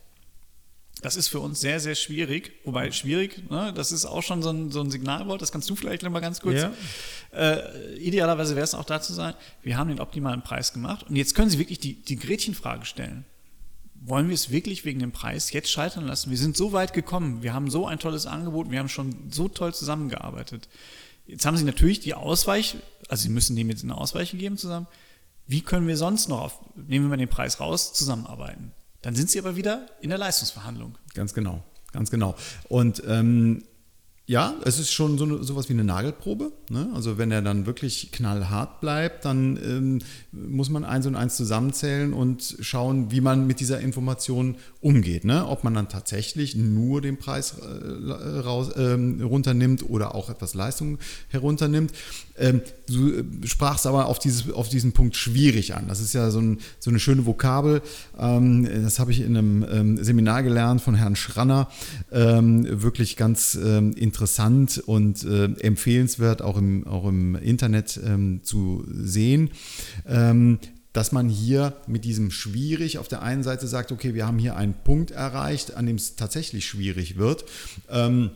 Das 1.01 1.15
ist 1.15 1.29
für 1.29 1.39
uns 1.39 1.61
sehr, 1.61 1.79
sehr 1.79 1.95
schwierig. 1.95 2.53
Wobei 2.65 2.91
schwierig, 2.91 3.49
ne, 3.51 3.73
das 3.75 3.93
ist 3.93 4.05
auch 4.05 4.23
schon 4.23 4.43
so 4.43 4.51
ein, 4.51 4.71
so 4.71 4.81
ein 4.81 4.91
Signalwort, 4.91 5.41
das 5.41 5.53
kannst 5.53 5.71
du 5.71 5.77
vielleicht 5.77 6.03
nochmal 6.03 6.21
ganz 6.21 6.41
kurz. 6.41 6.61
Ja. 6.61 6.73
Äh, 7.33 7.95
idealerweise 7.99 8.57
wäre 8.57 8.65
es 8.65 8.75
auch 8.75 8.85
dazu 8.85 9.13
sein, 9.13 9.35
wir 9.63 9.77
haben 9.77 9.89
den 9.89 10.01
optimalen 10.01 10.43
Preis 10.43 10.73
gemacht 10.73 11.07
und 11.09 11.17
jetzt 11.17 11.35
können 11.35 11.51
Sie 11.51 11.59
wirklich 11.59 11.79
die, 11.79 11.95
die 11.95 12.17
Gretchenfrage 12.17 12.85
stellen. 12.85 13.25
Wollen 14.01 14.29
wir 14.29 14.35
es 14.35 14.51
wirklich 14.51 14.85
wegen 14.85 15.01
dem 15.01 15.13
Preis 15.13 15.53
jetzt 15.53 15.71
scheitern 15.71 16.07
lassen? 16.07 16.31
Wir 16.31 16.39
sind 16.39 16.57
so 16.57 16.73
weit 16.73 16.93
gekommen, 16.93 17.43
wir 17.43 17.53
haben 17.53 17.71
so 17.71 17.87
ein 17.87 17.99
tolles 17.99 18.27
Angebot, 18.27 18.71
wir 18.71 18.79
haben 18.79 18.89
schon 18.89 19.31
so 19.31 19.49
toll 19.49 19.75
zusammengearbeitet. 19.75 20.69
Jetzt 21.27 21.45
haben 21.45 21.57
sie 21.57 21.65
natürlich 21.65 22.01
die 22.01 22.15
Ausweich, 22.15 22.77
also 23.09 23.23
sie 23.23 23.29
müssen 23.29 23.55
dem 23.55 23.69
jetzt 23.69 23.85
eine 23.85 23.97
Ausweiche 23.97 24.37
geben 24.37 24.57
zusammen. 24.57 24.87
Wie 25.47 25.61
können 25.61 25.87
wir 25.87 25.97
sonst 25.97 26.29
noch, 26.29 26.41
auf, 26.41 26.61
nehmen 26.75 27.07
wir 27.07 27.11
mal 27.11 27.17
den 27.17 27.29
Preis 27.29 27.61
raus, 27.61 27.93
zusammenarbeiten? 27.93 28.73
Dann 29.03 29.15
sind 29.15 29.31
sie 29.31 29.39
aber 29.39 29.57
wieder 29.57 29.87
in 30.01 30.11
der 30.11 30.19
Leistungsverhandlung. 30.19 30.97
Ganz 31.15 31.35
genau, 31.35 31.63
ganz 31.93 32.11
genau. 32.11 32.35
Und 32.69 33.03
ähm, 33.07 33.65
ja, 34.29 34.55
es 34.67 34.79
ist 34.79 34.93
schon 34.93 35.17
so 35.17 35.43
sowas 35.43 35.71
wie 35.71 35.73
eine 35.73 35.85
Nagelprobe. 35.85 36.53
Ne? 36.69 36.91
Also 36.95 37.17
wenn 37.17 37.31
er 37.31 37.41
dann 37.41 37.65
wirklich 37.65 38.13
knallhart 38.13 38.83
bleibt, 38.83 39.25
dann 39.25 39.57
ähm, 39.57 39.99
muss 40.33 40.69
man 40.69 40.85
eins 40.85 41.07
und 41.07 41.17
eins 41.17 41.35
zusammenzählen 41.35 42.13
und 42.13 42.59
schauen, 42.61 43.11
wie 43.11 43.23
man 43.23 43.47
mit 43.47 43.59
dieser 43.59 43.81
Information 43.81 44.57
umgeht. 44.83 45.25
Ne? 45.25 45.47
Ob 45.47 45.65
man 45.65 45.73
dann 45.73 45.89
tatsächlich 45.89 46.55
nur 46.55 47.01
den 47.01 47.17
Preis 47.17 47.55
äh, 47.59 48.39
raus, 48.41 48.69
äh, 48.73 48.93
runternimmt 48.93 49.89
oder 49.89 50.15
auch 50.15 50.29
etwas 50.29 50.53
Leistung 50.53 50.99
herunternimmt. 51.29 51.93
Ähm, 52.37 52.61
du 52.87 53.11
äh, 53.11 53.25
sprachst 53.47 53.87
aber 53.87 54.07
auf, 54.09 54.19
dieses, 54.19 54.51
auf 54.53 54.69
diesen 54.69 54.93
Punkt 54.93 55.17
schwierig 55.17 55.75
an. 55.75 55.89
Das 55.89 56.01
ist 56.01 56.13
ja 56.13 56.31
so, 56.31 56.41
ein, 56.41 56.59
so 56.81 56.91
eine 56.91 57.01
schöne 57.01 57.25
Vokabel. 57.25 57.81
Ähm, 58.19 58.69
das 58.83 58.99
habe 58.99 59.11
ich 59.11 59.21
in 59.21 59.39
einem 59.39 59.65
ähm, 59.71 60.05
Seminar 60.05 60.43
gelernt 60.43 60.83
von 60.83 60.95
Herrn 60.95 61.17
Schranner. 61.17 61.69
Ähm, 62.13 62.83
wirklich 62.83 63.17
ganz 63.17 63.59
ähm, 63.61 63.95
interessant 64.19 64.83
und 64.85 65.23
äh, 65.23 65.45
empfehlenswert, 65.61 66.43
auch 66.43 66.57
im, 66.57 66.85
auch 66.89 67.07
im 67.07 67.37
Internet 67.37 68.01
ähm, 68.05 68.41
zu 68.43 68.85
sehen 68.89 69.51
dass 70.95 71.13
man 71.13 71.29
hier 71.29 71.77
mit 71.87 72.05
diesem 72.05 72.33
schwierig 72.33 72.99
auf 72.99 73.07
der 73.07 73.23
einen 73.23 73.45
Seite 73.45 73.69
sagt, 73.69 73.93
okay, 73.93 74.15
wir 74.15 74.27
haben 74.27 74.39
hier 74.39 74.57
einen 74.57 74.75
Punkt 74.75 75.13
erreicht, 75.13 75.77
an 75.77 75.87
dem 75.87 75.95
es 75.95 76.17
tatsächlich 76.17 76.67
schwierig 76.67 77.17
wird. 77.17 77.45
Ähm, 77.89 78.31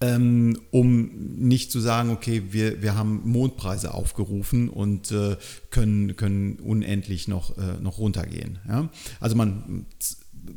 ähm, 0.00 0.58
um 0.70 1.10
nicht 1.36 1.70
zu 1.70 1.80
sagen, 1.80 2.10
okay, 2.10 2.44
wir, 2.50 2.80
wir 2.80 2.96
haben 2.96 3.20
Mondpreise 3.28 3.92
aufgerufen 3.92 4.70
und 4.70 5.10
äh, 5.10 5.36
können, 5.70 6.16
können 6.16 6.60
unendlich 6.60 7.28
noch, 7.28 7.58
äh, 7.58 7.78
noch 7.78 7.98
runtergehen. 7.98 8.60
Ja? 8.66 8.88
Also 9.20 9.36
man 9.36 9.84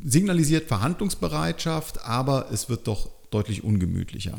signalisiert 0.02 0.68
Verhandlungsbereitschaft, 0.68 2.04
aber 2.04 2.46
es 2.50 2.70
wird 2.70 2.86
doch 2.86 3.10
deutlich 3.34 3.64
ungemütlicher. 3.64 4.38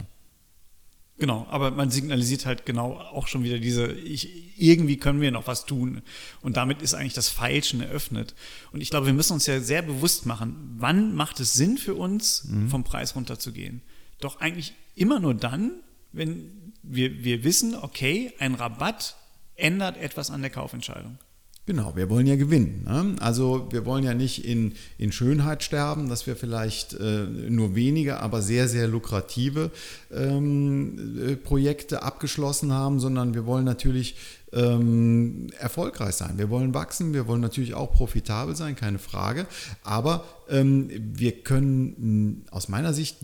Genau, 1.20 1.46
aber 1.50 1.70
man 1.70 1.92
signalisiert 1.92 2.46
halt 2.46 2.66
genau 2.66 2.94
auch 2.98 3.28
schon 3.28 3.44
wieder 3.44 3.60
diese, 3.60 3.92
ich, 3.92 4.60
irgendwie 4.60 4.98
können 4.98 5.22
wir 5.22 5.32
noch 5.32 5.46
was 5.46 5.66
tun. 5.66 6.02
Und 6.42 6.58
damit 6.58 6.82
ist 6.82 6.96
eigentlich 6.96 7.14
das 7.14 7.30
Feilschen 7.30 7.82
eröffnet. 7.82 8.34
Und 8.72 8.82
ich 8.82 8.90
glaube, 8.90 9.06
wir 9.06 9.14
müssen 9.14 9.34
uns 9.34 9.46
ja 9.46 9.60
sehr 9.60 9.84
bewusst 9.84 10.26
machen, 10.26 10.76
wann 10.78 11.14
macht 11.14 11.40
es 11.40 11.54
Sinn 11.54 11.78
für 11.78 11.94
uns, 11.94 12.46
mhm. 12.46 12.70
vom 12.70 12.84
Preis 12.84 13.16
runterzugehen. 13.16 13.82
Doch 14.20 14.40
eigentlich 14.40 14.74
immer 14.96 15.20
nur 15.20 15.36
dann, 15.36 15.72
wenn 16.12 16.74
wir, 16.82 17.24
wir 17.24 17.44
wissen, 17.44 17.76
okay, 17.76 18.34
ein 18.40 18.56
Rabatt 18.56 19.16
ändert 19.56 19.98
etwas 19.98 20.32
an 20.32 20.42
der 20.42 20.50
Kaufentscheidung. 20.50 21.20
Genau, 21.66 21.96
wir 21.96 22.10
wollen 22.10 22.28
ja 22.28 22.36
gewinnen. 22.36 22.84
Ne? 22.86 23.16
Also 23.22 23.70
wir 23.72 23.86
wollen 23.86 24.04
ja 24.04 24.14
nicht 24.14 24.44
in, 24.44 24.74
in 24.98 25.14
Schönheit 25.14 25.64
sterben, 25.64 26.10
dass 26.10 26.28
wir 26.28 26.36
vielleicht 26.36 26.94
äh, 26.96 27.26
nur 27.26 27.74
wenige, 27.74 28.20
aber 28.20 28.42
sehr, 28.42 28.68
sehr 28.68 28.86
lukrative 28.90 29.72
ähm, 30.12 31.18
äh, 31.26 31.36
Projekte 31.38 32.04
abgeschlossen 32.04 32.74
haben, 32.74 33.00
sondern 33.00 33.34
wir 33.34 33.46
wollen 33.46 33.64
natürlich 33.64 34.18
ähm, 34.52 35.48
erfolgreich 35.58 36.16
sein. 36.16 36.38
Wir 36.38 36.50
wollen 36.50 36.74
wachsen, 36.74 37.14
wir 37.14 37.28
wollen 37.28 37.40
natürlich 37.40 37.76
auch 37.76 37.94
profitabel 37.94 38.58
sein, 38.58 38.76
keine 38.76 39.00
Frage. 39.00 39.48
Aber 39.86 40.26
ähm, 40.50 40.90
wir 41.16 41.32
können 41.32 42.44
aus 42.52 42.68
meiner 42.68 42.94
Sicht, 42.94 43.20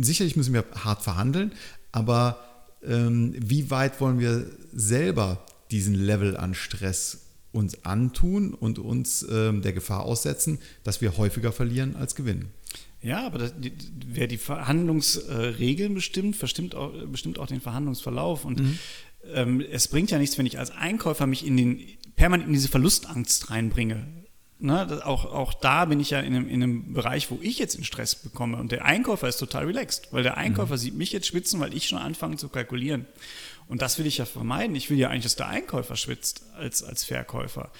sicherlich 0.00 0.34
müssen 0.34 0.52
wir 0.52 0.64
hart 0.74 1.02
verhandeln, 1.02 1.52
aber 1.92 2.40
ähm, 2.84 3.34
wie 3.38 3.70
weit 3.70 4.00
wollen 4.00 4.18
wir 4.18 4.46
selber 4.72 5.44
diesen 5.70 5.94
Level 5.94 6.36
an 6.36 6.54
Stress 6.54 7.24
uns 7.52 7.84
antun 7.84 8.54
und 8.54 8.78
uns 8.78 9.26
ähm, 9.30 9.62
der 9.62 9.72
Gefahr 9.72 10.02
aussetzen, 10.02 10.58
dass 10.84 11.00
wir 11.00 11.16
häufiger 11.16 11.52
verlieren 11.52 11.96
als 11.96 12.14
gewinnen. 12.14 12.50
Ja, 13.00 13.24
aber 13.24 13.38
das, 13.38 13.54
die, 13.58 13.72
wer 14.06 14.26
die 14.26 14.38
Verhandlungsregeln 14.38 15.94
bestimmt, 15.94 16.38
bestimmt 16.38 16.74
auch, 16.74 16.92
bestimmt 17.06 17.38
auch 17.38 17.46
den 17.46 17.60
Verhandlungsverlauf. 17.60 18.44
Und 18.44 18.60
mhm. 18.60 18.78
ähm, 19.32 19.60
es 19.60 19.88
bringt 19.88 20.10
ja 20.10 20.18
nichts, 20.18 20.36
wenn 20.36 20.46
ich 20.46 20.58
als 20.58 20.70
Einkäufer 20.70 21.26
mich 21.26 21.46
in 21.46 21.56
den, 21.56 21.80
permanent 22.16 22.48
in 22.48 22.54
diese 22.54 22.68
Verlustangst 22.68 23.50
reinbringe. 23.50 24.06
Ne, 24.60 25.06
auch, 25.06 25.24
auch 25.24 25.54
da 25.54 25.84
bin 25.84 26.00
ich 26.00 26.10
ja 26.10 26.18
in 26.18 26.34
einem, 26.34 26.48
in 26.48 26.60
einem 26.60 26.92
Bereich, 26.92 27.30
wo 27.30 27.38
ich 27.40 27.60
jetzt 27.60 27.76
in 27.76 27.84
Stress 27.84 28.16
bekomme. 28.16 28.56
Und 28.56 28.72
der 28.72 28.84
Einkäufer 28.84 29.28
ist 29.28 29.36
total 29.36 29.66
relaxed, 29.66 30.08
weil 30.10 30.24
der 30.24 30.36
Einkäufer 30.36 30.74
mhm. 30.74 30.78
sieht 30.78 30.94
mich 30.94 31.12
jetzt 31.12 31.28
schwitzen, 31.28 31.60
weil 31.60 31.72
ich 31.74 31.86
schon 31.86 31.98
anfange 31.98 32.38
zu 32.38 32.48
kalkulieren. 32.48 33.06
Und 33.68 33.82
das 33.82 33.98
will 33.98 34.06
ich 34.06 34.18
ja 34.18 34.24
vermeiden. 34.24 34.74
Ich 34.74 34.90
will 34.90 34.98
ja 34.98 35.08
eigentlich, 35.08 35.24
dass 35.24 35.36
der 35.36 35.48
Einkäufer 35.48 35.96
schwitzt 35.96 36.42
als, 36.56 36.82
als 36.82 37.04
Verkäufer. 37.04 37.70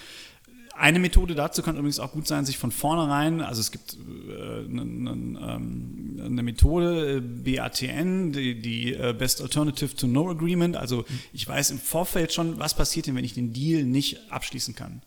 Eine 0.78 1.00
Methode 1.00 1.35
dazu 1.35 1.62
kann 1.62 1.75
übrigens 1.75 1.99
auch 1.99 2.12
gut 2.12 2.28
sein, 2.28 2.45
sich 2.45 2.57
von 2.57 2.71
vornherein, 2.71 3.40
also 3.40 3.61
es 3.61 3.73
gibt 3.73 3.95
äh, 3.95 4.64
eine, 4.64 4.83
eine, 4.83 5.11
ähm, 5.11 6.21
eine, 6.25 6.42
Methode, 6.45 7.16
äh, 7.16 7.21
BATN, 7.21 8.33
die, 8.33 8.61
die 8.61 8.95
äh, 8.95 9.12
Best 9.12 9.40
Alternative 9.42 9.97
to 9.97 10.07
No 10.07 10.30
Agreement. 10.30 10.76
Also 10.76 11.04
ich 11.33 11.49
weiß 11.49 11.73
im 11.73 11.80
Vorfeld 11.80 12.33
schon, 12.33 12.61
was 12.61 12.75
passiert 12.75 13.09
denn, 13.09 13.16
wenn 13.16 13.25
ich 13.25 13.35
den 13.35 13.52
Deal 13.52 13.83
nicht 13.83 14.30
abschließen 14.30 14.76
kann. 14.76 15.02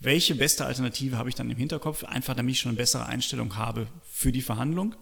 Welche 0.00 0.34
beste 0.36 0.64
Alternative 0.64 1.18
habe 1.18 1.28
ich 1.28 1.34
dann 1.34 1.50
im 1.50 1.56
Hinterkopf? 1.58 2.04
Einfach, 2.04 2.34
damit 2.34 2.52
ich 2.52 2.60
schon 2.60 2.70
eine 2.70 2.78
bessere 2.78 3.04
Einstellung 3.04 3.56
habe 3.56 3.86
für 4.10 4.32
die 4.32 4.42
Verhandlung. 4.42 4.94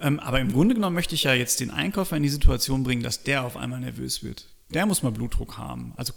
Ähm, 0.00 0.20
aber 0.20 0.40
im 0.40 0.52
Grunde 0.52 0.74
genommen 0.74 0.94
möchte 0.94 1.14
ich 1.14 1.24
ja 1.24 1.34
jetzt 1.34 1.60
den 1.60 1.70
Einkäufer 1.70 2.16
in 2.16 2.22
die 2.22 2.28
Situation 2.28 2.84
bringen, 2.84 3.02
dass 3.02 3.22
der 3.22 3.44
auf 3.44 3.56
einmal 3.56 3.80
nervös 3.80 4.22
wird. 4.22 4.46
Der 4.70 4.86
muss 4.86 5.02
mal 5.02 5.10
Blutdruck 5.10 5.58
haben. 5.58 5.92
Also 5.96 6.12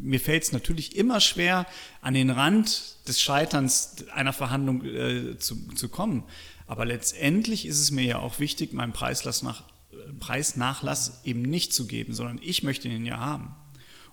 mir 0.00 0.20
fällt 0.20 0.42
es 0.42 0.52
natürlich 0.52 0.96
immer 0.96 1.20
schwer, 1.20 1.66
an 2.00 2.14
den 2.14 2.30
Rand 2.30 2.96
des 3.06 3.20
Scheiterns 3.20 3.96
einer 4.14 4.32
Verhandlung 4.32 4.84
äh, 4.84 5.38
zu, 5.38 5.56
zu 5.74 5.88
kommen. 5.88 6.24
Aber 6.66 6.84
letztendlich 6.84 7.66
ist 7.66 7.80
es 7.80 7.90
mir 7.90 8.04
ja 8.04 8.18
auch 8.18 8.38
wichtig, 8.38 8.72
meinen 8.72 8.92
Preislass 8.92 9.42
nach, 9.42 9.62
äh, 9.90 10.12
Preisnachlass 10.18 11.22
eben 11.24 11.42
nicht 11.42 11.72
zu 11.72 11.86
geben, 11.86 12.14
sondern 12.14 12.40
ich 12.42 12.62
möchte 12.62 12.88
ihn 12.88 13.06
ja 13.06 13.18
haben. 13.18 13.54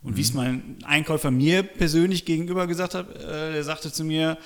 Und 0.01 0.13
mhm. 0.13 0.18
wie 0.18 0.22
es 0.22 0.34
mein 0.34 0.78
Einkäufer 0.84 1.32
mir 1.32 1.63
persönlich 1.63 2.25
gegenüber 2.25 2.68
gesagt 2.68 2.96
hat, 2.96 3.16
äh, 3.16 3.58
er 3.58 3.63
sagte 3.63 3.92
zu 3.92 4.04
mir, 4.04 4.38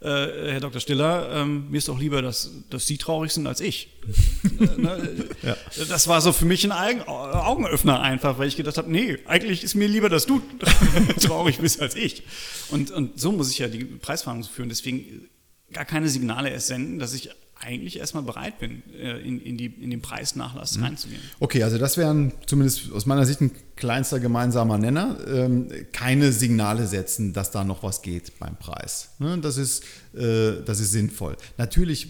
äh, 0.00 0.52
Herr 0.52 0.60
Dr. 0.60 0.80
Stiller, 0.80 1.30
ähm, 1.32 1.70
mir 1.70 1.78
ist 1.78 1.88
doch 1.88 1.98
lieber, 1.98 2.22
dass, 2.22 2.50
dass 2.70 2.86
Sie 2.86 2.98
traurig 2.98 3.32
sind 3.32 3.46
als 3.46 3.60
ich. 3.60 3.88
ne? 4.58 5.28
ja. 5.42 5.56
Das 5.88 6.08
war 6.08 6.20
so 6.20 6.32
für 6.32 6.44
mich 6.44 6.70
ein 6.70 7.02
Augenöffner 7.06 8.00
einfach, 8.00 8.38
weil 8.38 8.48
ich 8.48 8.56
gedacht 8.56 8.78
habe, 8.78 8.90
nee, 8.90 9.18
eigentlich 9.26 9.62
ist 9.64 9.74
mir 9.74 9.88
lieber, 9.88 10.08
dass 10.08 10.26
du 10.26 10.42
traurig 11.20 11.58
bist 11.58 11.80
als 11.80 11.94
ich. 11.96 12.22
Und, 12.70 12.90
und 12.90 13.18
so 13.18 13.32
muss 13.32 13.50
ich 13.50 13.58
ja 13.58 13.68
die 13.68 13.84
Preisverhandlungen 13.84 14.54
führen. 14.54 14.68
Deswegen 14.68 15.28
gar 15.72 15.84
keine 15.84 16.08
Signale 16.08 16.50
erst 16.50 16.68
senden, 16.68 16.98
dass 16.98 17.14
ich 17.14 17.30
eigentlich 17.58 17.98
erstmal 17.98 18.22
bereit 18.22 18.58
bin, 18.58 18.82
äh, 18.92 19.18
in, 19.20 19.40
in, 19.40 19.56
die, 19.56 19.66
in 19.66 19.90
den 19.90 20.02
Preisnachlass 20.02 20.76
mhm. 20.76 20.84
reinzugehen. 20.84 21.20
Okay, 21.40 21.62
also 21.62 21.78
das 21.78 21.96
wären 21.96 22.32
zumindest 22.46 22.92
aus 22.92 23.06
meiner 23.06 23.24
Sicht 23.24 23.40
ein 23.40 23.50
kleinster 23.76 24.20
gemeinsamer 24.20 24.78
Nenner. 24.78 25.18
Ähm, 25.26 25.68
keine 25.92 26.32
Signale 26.32 26.86
setzen, 26.86 27.32
dass 27.32 27.50
da 27.50 27.64
noch 27.64 27.82
was 27.82 28.02
geht 28.02 28.38
beim 28.38 28.56
Preis. 28.56 29.10
Ne, 29.18 29.38
das, 29.38 29.56
ist, 29.56 29.84
äh, 30.14 30.62
das 30.64 30.80
ist 30.80 30.92
sinnvoll. 30.92 31.36
Natürlich 31.56 32.08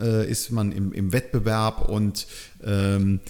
äh, 0.00 0.28
ist 0.28 0.50
man 0.50 0.72
im, 0.72 0.92
im 0.92 1.12
Wettbewerb 1.12 1.88
und 1.88 2.26
ähm, 2.64 3.20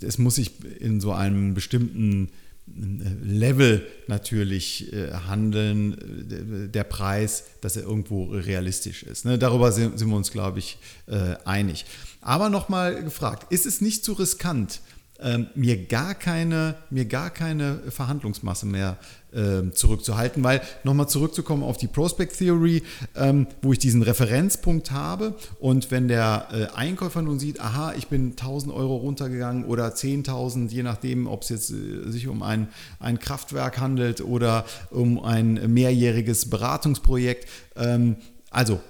es 0.00 0.18
muss 0.18 0.36
sich 0.36 0.52
in 0.80 1.00
so 1.00 1.12
einem 1.12 1.54
bestimmten 1.54 2.30
Level 2.74 3.86
natürlich 4.08 4.92
äh, 4.92 5.12
handeln, 5.12 6.66
äh, 6.66 6.68
der 6.68 6.84
Preis, 6.84 7.44
dass 7.60 7.76
er 7.76 7.84
irgendwo 7.84 8.24
realistisch 8.24 9.04
ist. 9.04 9.24
Ne? 9.24 9.38
Darüber 9.38 9.70
sind, 9.70 9.98
wir 10.00 10.16
uns, 10.16 10.32
glaube 10.32 10.58
ich, 10.58 10.78
äh, 11.06 11.36
einig. 11.44 11.84
Aber 12.20 12.50
nochmal 12.50 13.04
gefragt, 13.04 13.52
ist 13.52 13.66
es 13.66 13.80
nicht 13.80 14.04
zu 14.04 14.14
riskant, 14.14 14.80
ähm, 15.20 15.48
mir, 15.54 15.86
gar 15.86 16.14
keine, 16.14 16.76
mir 16.90 17.04
gar 17.06 17.30
keine 17.30 17.80
Verhandlungsmasse 17.88 18.66
mehr 18.66 18.98
ähm, 19.32 19.72
zurückzuhalten, 19.74 20.42
weil 20.44 20.60
nochmal 20.84 21.08
zurückzukommen 21.08 21.62
auf 21.62 21.76
die 21.76 21.86
Prospect 21.86 22.38
Theory, 22.38 22.82
ähm, 23.14 23.46
wo 23.62 23.72
ich 23.72 23.78
diesen 23.78 24.02
Referenzpunkt 24.02 24.90
habe 24.90 25.34
und 25.58 25.90
wenn 25.90 26.08
der 26.08 26.48
äh, 26.52 26.76
Einkäufer 26.76 27.22
nun 27.22 27.38
sieht, 27.38 27.60
aha, 27.60 27.94
ich 27.96 28.08
bin 28.08 28.30
1000 28.30 28.72
Euro 28.72 28.96
runtergegangen 28.96 29.64
oder 29.64 29.88
10.000, 29.88 30.70
je 30.70 30.82
nachdem, 30.82 31.26
ob 31.26 31.42
es 31.42 31.48
jetzt 31.50 31.70
äh, 31.70 32.10
sich 32.10 32.28
um 32.28 32.42
ein, 32.42 32.68
ein 32.98 33.18
Kraftwerk 33.18 33.78
handelt 33.78 34.20
oder 34.20 34.64
um 34.90 35.22
ein 35.22 35.72
mehrjähriges 35.72 36.50
Beratungsprojekt, 36.50 37.48
ähm, 37.76 38.16
also 38.50 38.80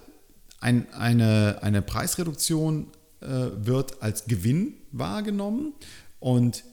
ein, 0.60 0.86
eine, 0.92 1.58
eine 1.62 1.82
Preisreduktion 1.82 2.88
äh, 3.20 3.26
wird 3.56 4.02
als 4.02 4.26
Gewinn 4.26 4.74
wahrgenommen 4.92 5.72
und 6.20 6.64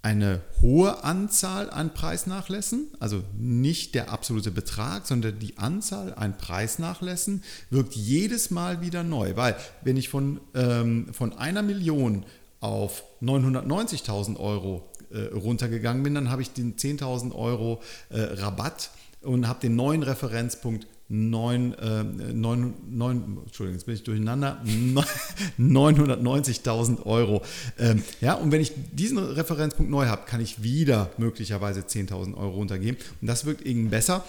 eine 0.00 0.42
hohe 0.62 1.02
Anzahl 1.04 1.70
an 1.70 1.92
Preisnachlässen, 1.92 2.88
also 3.00 3.22
nicht 3.36 3.94
der 3.94 4.10
absolute 4.10 4.50
Betrag, 4.50 5.06
sondern 5.06 5.38
die 5.38 5.58
Anzahl 5.58 6.14
an 6.14 6.38
Preisnachlässen 6.38 7.42
wirkt 7.70 7.94
jedes 7.94 8.50
Mal 8.50 8.80
wieder 8.80 9.02
neu. 9.02 9.34
Weil 9.36 9.56
wenn 9.82 9.96
ich 9.96 10.08
von, 10.08 10.40
ähm, 10.54 11.12
von 11.12 11.36
einer 11.36 11.62
Million 11.62 12.24
auf 12.60 13.02
990.000 13.22 14.38
Euro 14.38 14.88
äh, 15.10 15.34
runtergegangen 15.34 16.02
bin, 16.02 16.14
dann 16.14 16.30
habe 16.30 16.42
ich 16.42 16.52
den 16.52 16.76
10.000 16.76 17.34
Euro 17.34 17.82
äh, 18.10 18.20
Rabatt 18.20 18.90
und 19.22 19.48
habe 19.48 19.60
den 19.60 19.74
neuen 19.74 20.02
Referenzpunkt 20.02 20.86
9, 21.10 21.72
äh, 21.72 22.04
9, 22.04 22.74
9, 22.90 23.38
Entschuldigung, 23.46 23.78
jetzt 23.78 23.86
bin 23.86 23.94
ich 23.94 24.02
durcheinander, 24.02 24.62
990.000 25.58 27.06
Euro. 27.06 27.42
Ähm, 27.78 28.02
ja, 28.20 28.34
und 28.34 28.52
wenn 28.52 28.60
ich 28.60 28.72
diesen 28.92 29.18
Referenzpunkt 29.18 29.90
neu 29.90 30.06
habe, 30.06 30.26
kann 30.26 30.40
ich 30.40 30.62
wieder 30.62 31.10
möglicherweise 31.16 31.80
10.000 31.80 32.36
Euro 32.36 32.50
runtergeben. 32.50 32.98
Und 33.20 33.26
das 33.26 33.46
wirkt 33.46 33.66
irgendwie 33.66 33.88
besser, 33.88 34.24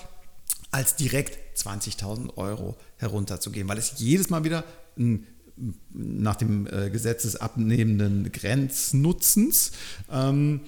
als 0.72 0.96
direkt 0.96 1.38
20.000 1.60 2.38
Euro 2.38 2.78
herunterzugehen, 2.98 3.68
weil 3.68 3.78
es 3.78 3.94
jedes 3.98 4.30
Mal 4.30 4.44
wieder 4.44 4.64
ein 4.98 5.26
nach 5.92 6.36
dem 6.36 6.68
äh, 6.68 6.90
Gesetz 6.90 7.24
des 7.24 7.36
abnehmenden 7.36 8.32
Grenznutzens 8.32 9.74
ähm, 10.10 10.62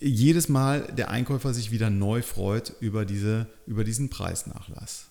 jedes 0.00 0.48
Mal 0.48 0.92
der 0.96 1.10
Einkäufer 1.10 1.54
sich 1.54 1.70
wieder 1.70 1.90
neu 1.90 2.22
freut 2.22 2.74
über, 2.80 3.04
diese, 3.04 3.46
über 3.66 3.84
diesen 3.84 4.10
Preisnachlass. 4.10 5.06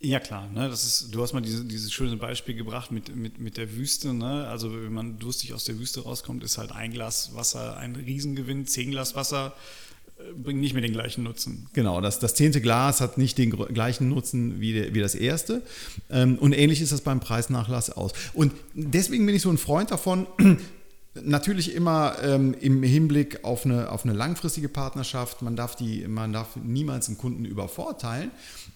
Ja 0.00 0.20
klar, 0.20 0.48
ne? 0.48 0.68
das 0.68 0.84
ist, 0.84 1.12
du 1.12 1.22
hast 1.22 1.32
mal 1.32 1.40
diese, 1.40 1.64
dieses 1.64 1.92
schöne 1.92 2.16
Beispiel 2.16 2.54
gebracht 2.54 2.92
mit, 2.92 3.14
mit, 3.16 3.40
mit 3.40 3.56
der 3.56 3.74
Wüste. 3.74 4.14
Ne? 4.14 4.46
Also 4.46 4.72
wenn 4.72 4.92
man 4.92 5.18
durstig 5.18 5.54
aus 5.54 5.64
der 5.64 5.78
Wüste 5.78 6.02
rauskommt, 6.02 6.44
ist 6.44 6.56
halt 6.56 6.70
ein 6.70 6.92
Glas 6.92 7.34
Wasser 7.34 7.76
ein 7.76 7.96
Riesengewinn, 7.96 8.64
zehn 8.66 8.92
Glas 8.92 9.16
Wasser 9.16 9.56
äh, 10.18 10.32
bringen 10.34 10.60
nicht 10.60 10.72
mehr 10.72 10.82
den 10.82 10.92
gleichen 10.92 11.24
Nutzen. 11.24 11.66
Genau, 11.72 12.00
das, 12.00 12.20
das 12.20 12.34
zehnte 12.34 12.60
Glas 12.60 13.00
hat 13.00 13.18
nicht 13.18 13.38
den 13.38 13.50
gleichen 13.50 14.08
Nutzen 14.08 14.60
wie, 14.60 14.72
der, 14.72 14.94
wie 14.94 15.00
das 15.00 15.16
erste. 15.16 15.62
Ähm, 16.10 16.38
und 16.38 16.52
ähnlich 16.52 16.80
ist 16.80 16.92
das 16.92 17.00
beim 17.00 17.18
Preisnachlass 17.18 17.90
aus. 17.90 18.12
Und 18.34 18.52
deswegen 18.74 19.26
bin 19.26 19.34
ich 19.34 19.42
so 19.42 19.50
ein 19.50 19.58
Freund 19.58 19.90
davon, 19.90 20.28
Natürlich 21.24 21.74
immer 21.74 22.16
ähm, 22.22 22.54
im 22.60 22.82
Hinblick 22.82 23.44
auf 23.44 23.64
eine, 23.64 23.90
auf 23.90 24.04
eine 24.04 24.14
langfristige 24.14 24.68
Partnerschaft. 24.68 25.42
Man 25.42 25.56
darf, 25.56 25.76
die, 25.76 26.06
man 26.08 26.32
darf 26.32 26.56
niemals 26.56 27.08
einen 27.08 27.18
Kunden 27.18 27.44
übervorteilen. 27.44 28.30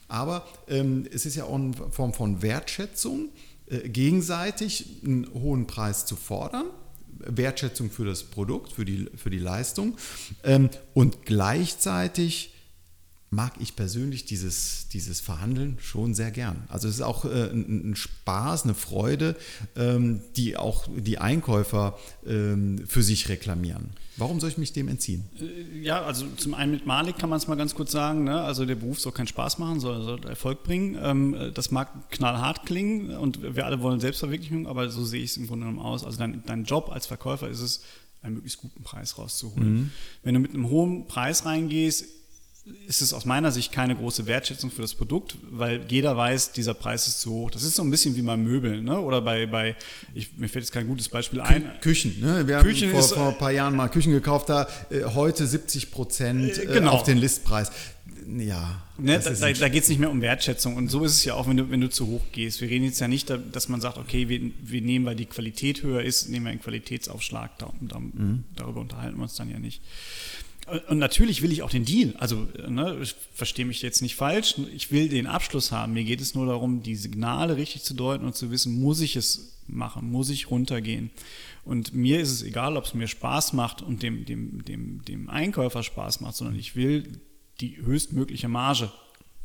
Aber 0.08 0.46
ähm, 0.68 1.06
es 1.12 1.26
ist 1.26 1.36
ja 1.36 1.44
auch 1.44 1.54
eine 1.54 1.72
Form 1.90 2.12
von 2.12 2.42
Wertschätzung, 2.42 3.30
äh, 3.66 3.88
gegenseitig 3.88 5.00
einen 5.04 5.26
hohen 5.34 5.66
Preis 5.66 6.06
zu 6.06 6.16
fordern. 6.16 6.66
Wertschätzung 7.18 7.90
für 7.90 8.04
das 8.04 8.24
Produkt, 8.24 8.72
für 8.72 8.84
die, 8.84 9.08
für 9.16 9.30
die 9.30 9.38
Leistung 9.38 9.96
ähm, 10.44 10.70
und 10.94 11.24
gleichzeitig 11.24 12.51
mag 13.32 13.54
ich 13.60 13.76
persönlich 13.76 14.26
dieses, 14.26 14.88
dieses 14.88 15.20
Verhandeln 15.20 15.78
schon 15.80 16.14
sehr 16.14 16.30
gern. 16.30 16.64
Also 16.68 16.86
es 16.86 16.96
ist 16.96 17.00
auch 17.00 17.24
äh, 17.24 17.50
ein, 17.50 17.92
ein, 17.92 17.96
Spaß, 17.96 18.64
eine 18.64 18.74
Freude, 18.74 19.36
ähm, 19.74 20.20
die 20.36 20.58
auch 20.58 20.86
die 20.94 21.16
Einkäufer 21.16 21.98
ähm, 22.26 22.84
für 22.86 23.02
sich 23.02 23.30
reklamieren. 23.30 23.88
Warum 24.18 24.38
soll 24.38 24.50
ich 24.50 24.58
mich 24.58 24.74
dem 24.74 24.86
entziehen? 24.86 25.24
Äh, 25.40 25.80
ja, 25.80 26.02
also 26.02 26.26
zum 26.36 26.52
einen 26.52 26.72
mit 26.72 26.84
Malik 26.84 27.16
kann 27.16 27.30
man 27.30 27.38
es 27.38 27.48
mal 27.48 27.54
ganz 27.54 27.74
kurz 27.74 27.90
sagen. 27.90 28.24
Ne? 28.24 28.38
Also 28.38 28.66
der 28.66 28.74
Beruf 28.74 29.00
soll 29.00 29.12
keinen 29.12 29.28
Spaß 29.28 29.58
machen, 29.58 29.80
soll, 29.80 30.02
soll 30.02 30.22
Erfolg 30.26 30.62
bringen. 30.62 30.98
Ähm, 31.02 31.52
das 31.54 31.70
mag 31.70 32.10
knallhart 32.10 32.66
klingen 32.66 33.16
und 33.16 33.56
wir 33.56 33.64
alle 33.64 33.80
wollen 33.80 33.98
Selbstverwirklichung, 33.98 34.66
aber 34.66 34.90
so 34.90 35.06
sehe 35.06 35.22
ich 35.22 35.30
es 35.30 35.36
im 35.38 35.46
Grunde 35.46 35.64
genommen 35.64 35.82
aus. 35.82 36.04
Also 36.04 36.18
dein, 36.18 36.42
dein 36.44 36.64
Job 36.64 36.90
als 36.92 37.06
Verkäufer 37.06 37.48
ist 37.48 37.60
es, 37.60 37.82
einen 38.20 38.34
möglichst 38.34 38.60
guten 38.60 38.82
Preis 38.82 39.16
rauszuholen. 39.16 39.72
Mhm. 39.72 39.90
Wenn 40.22 40.34
du 40.34 40.40
mit 40.40 40.52
einem 40.52 40.68
hohen 40.68 41.06
Preis 41.08 41.46
reingehst, 41.46 42.04
ist 42.86 43.02
es 43.02 43.12
aus 43.12 43.24
meiner 43.24 43.50
Sicht 43.50 43.72
keine 43.72 43.96
große 43.96 44.26
Wertschätzung 44.26 44.70
für 44.70 44.82
das 44.82 44.94
Produkt, 44.94 45.36
weil 45.50 45.80
jeder 45.88 46.16
weiß, 46.16 46.52
dieser 46.52 46.74
Preis 46.74 47.08
ist 47.08 47.20
zu 47.20 47.32
hoch. 47.32 47.50
Das 47.50 47.64
ist 47.64 47.74
so 47.74 47.82
ein 47.82 47.90
bisschen 47.90 48.14
wie 48.14 48.22
bei 48.22 48.36
Möbeln 48.36 48.84
ne? 48.84 49.00
oder 49.00 49.20
bei, 49.20 49.46
bei 49.46 49.74
ich, 50.14 50.36
mir 50.36 50.48
fällt 50.48 50.64
jetzt 50.64 50.72
kein 50.72 50.86
gutes 50.86 51.08
Beispiel 51.08 51.40
ein. 51.40 51.68
Küchen. 51.80 52.20
Ne? 52.20 52.46
Wir 52.46 52.58
Küchen 52.58 52.88
haben 52.88 52.92
vor, 52.92 53.00
ist, 53.00 53.12
vor 53.14 53.28
ein 53.30 53.38
paar 53.38 53.50
Jahren 53.50 53.74
mal 53.74 53.88
Küchen 53.88 54.12
gekauft, 54.12 54.48
da 54.48 54.68
äh, 54.90 55.02
heute 55.04 55.44
70 55.44 55.90
Prozent 55.90 56.56
äh, 56.58 56.66
genau. 56.66 56.92
auf 56.92 57.02
den 57.02 57.18
Listpreis. 57.18 57.72
Ja. 58.38 58.82
Ne, 58.98 59.18
da, 59.18 59.30
da, 59.30 59.52
da 59.52 59.68
geht 59.68 59.82
es 59.82 59.88
nicht 59.88 59.98
mehr 59.98 60.10
um 60.10 60.20
Wertschätzung. 60.20 60.76
Und 60.76 60.88
so 60.88 61.04
ist 61.04 61.12
es 61.12 61.24
ja 61.24 61.34
auch, 61.34 61.48
wenn 61.48 61.56
du, 61.56 61.70
wenn 61.70 61.80
du 61.80 61.90
zu 61.90 62.06
hoch 62.06 62.22
gehst. 62.30 62.60
Wir 62.60 62.70
reden 62.70 62.84
jetzt 62.84 63.00
ja 63.00 63.08
nicht, 63.08 63.32
dass 63.50 63.68
man 63.68 63.80
sagt, 63.80 63.98
okay, 63.98 64.28
wir, 64.28 64.40
wir 64.62 64.80
nehmen, 64.80 65.04
weil 65.04 65.16
die 65.16 65.26
Qualität 65.26 65.82
höher 65.82 66.02
ist, 66.02 66.28
nehmen 66.28 66.46
wir 66.46 66.50
einen 66.50 66.60
Qualitätsaufschlag. 66.60 67.58
Da, 67.58 67.72
da, 67.80 67.98
mhm. 67.98 68.44
Darüber 68.54 68.80
unterhalten 68.80 69.16
wir 69.16 69.24
uns 69.24 69.34
dann 69.34 69.50
ja 69.50 69.58
nicht. 69.58 69.82
Und 70.88 70.98
natürlich 70.98 71.42
will 71.42 71.52
ich 71.52 71.62
auch 71.62 71.70
den 71.70 71.84
Deal. 71.84 72.14
Also, 72.18 72.48
ne, 72.68 72.98
ich 73.02 73.14
verstehe 73.34 73.64
mich 73.64 73.82
jetzt 73.82 74.00
nicht 74.00 74.16
falsch. 74.16 74.56
Ich 74.74 74.92
will 74.92 75.08
den 75.08 75.26
Abschluss 75.26 75.72
haben. 75.72 75.92
Mir 75.92 76.04
geht 76.04 76.20
es 76.20 76.34
nur 76.34 76.46
darum, 76.46 76.82
die 76.82 76.94
Signale 76.94 77.56
richtig 77.56 77.82
zu 77.82 77.94
deuten 77.94 78.24
und 78.24 78.36
zu 78.36 78.50
wissen, 78.50 78.80
muss 78.80 79.00
ich 79.00 79.16
es 79.16 79.58
machen? 79.66 80.10
Muss 80.10 80.30
ich 80.30 80.50
runtergehen? 80.50 81.10
Und 81.64 81.94
mir 81.94 82.20
ist 82.20 82.30
es 82.30 82.42
egal, 82.42 82.76
ob 82.76 82.84
es 82.84 82.94
mir 82.94 83.08
Spaß 83.08 83.52
macht 83.52 83.82
und 83.82 84.02
dem, 84.02 84.24
dem, 84.24 84.64
dem, 84.64 85.04
dem 85.04 85.28
Einkäufer 85.28 85.82
Spaß 85.82 86.20
macht, 86.20 86.36
sondern 86.36 86.58
ich 86.58 86.76
will 86.76 87.20
die 87.60 87.76
höchstmögliche 87.78 88.48
Marge 88.48 88.90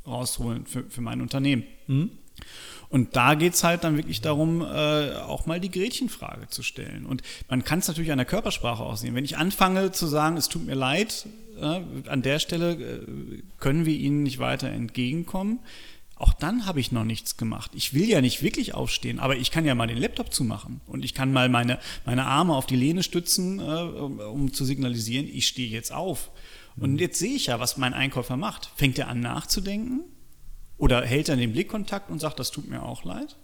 rausholen 0.06 0.66
für, 0.66 0.84
für 0.90 1.02
mein 1.02 1.22
Unternehmen. 1.22 1.64
Mhm. 1.88 2.12
Und 2.89 3.15
da 3.15 3.36
geht 3.36 3.54
es 3.54 3.63
halt 3.63 3.84
dann 3.84 3.97
wirklich 3.97 4.21
darum, 4.21 4.62
äh, 4.62 5.15
auch 5.15 5.45
mal 5.45 5.60
die 5.60 5.71
Gretchenfrage 5.71 6.47
zu 6.50 6.63
stellen. 6.63 7.06
Und 7.06 7.21
man 7.50 7.63
kann 7.63 7.80
es 7.80 7.88
natürlich 7.88 8.12
an 8.12 8.17
der 8.17 8.26
Körpersprache 8.26 8.84
auch 8.84 8.95
sehen. 8.95 9.13
Wenn 9.15 9.26
ich 9.26 9.38
anfange 9.38 9.91
zu 9.91 10.08
sagen, 10.08 10.38
es 10.38 10.47
tut 10.47 10.65
mir 10.65 10.76
leid, 10.76 11.26
äh, 11.60 11.82
an 12.10 12.21
der 12.21 12.39
Stelle 12.39 12.71
äh, 12.73 13.41
können 13.60 13.86
wir 13.86 13.95
Ihnen 13.95 14.23
nicht 14.23 14.39
weiter 14.39 14.69
entgegenkommen, 14.69 15.60
auch 16.15 16.34
dann 16.34 16.65
habe 16.65 16.80
ich 16.80 16.91
noch 16.91 17.04
nichts 17.04 17.38
gemacht. 17.38 17.71
Ich 17.76 17.93
will 17.93 18.10
ja 18.10 18.21
nicht 18.21 18.41
wirklich 18.41 18.73
aufstehen, 18.73 19.19
aber 19.19 19.36
ich 19.36 19.52
kann 19.52 19.65
ja 19.65 19.76
mal 19.76 19.88
den 19.88 20.00
Laptop 20.00 20.34
zumachen 20.34 20.82
und 20.88 21.06
ich 21.06 21.13
kann 21.13 21.32
mal 21.32 21.47
meine, 21.47 21.78
meine 22.06 22.26
Arme 22.26 22.56
auf 22.56 22.65
die 22.65 22.76
Lehne 22.76 23.04
stützen, 23.04 23.60
äh, 23.60 23.63
um, 23.63 24.19
um 24.19 24.54
zu 24.54 24.65
signalisieren, 24.65 25.28
ich 25.28 25.47
stehe 25.47 25.69
jetzt 25.69 25.91
auf. 25.91 26.32
Und 26.80 27.02
jetzt 27.02 27.17
sehe 27.17 27.34
ich 27.34 27.47
ja, 27.47 27.60
was 27.60 27.78
mein 27.78 27.95
Einkäufer 27.95 28.38
macht. 28.38 28.69
Fängt 28.76 29.00
er 29.00 29.08
an 29.08 29.19
nachzudenken? 29.19 30.02
Oder 30.78 31.06
hält 31.06 31.30
er 31.30 31.36
den 31.36 31.54
Blickkontakt 31.54 32.10
und 32.10 32.20
sagt, 32.20 32.40
das 32.40 32.52
tut 32.52 32.70
mir 32.70 32.84
auch 32.84 33.04
leid? 33.04 33.36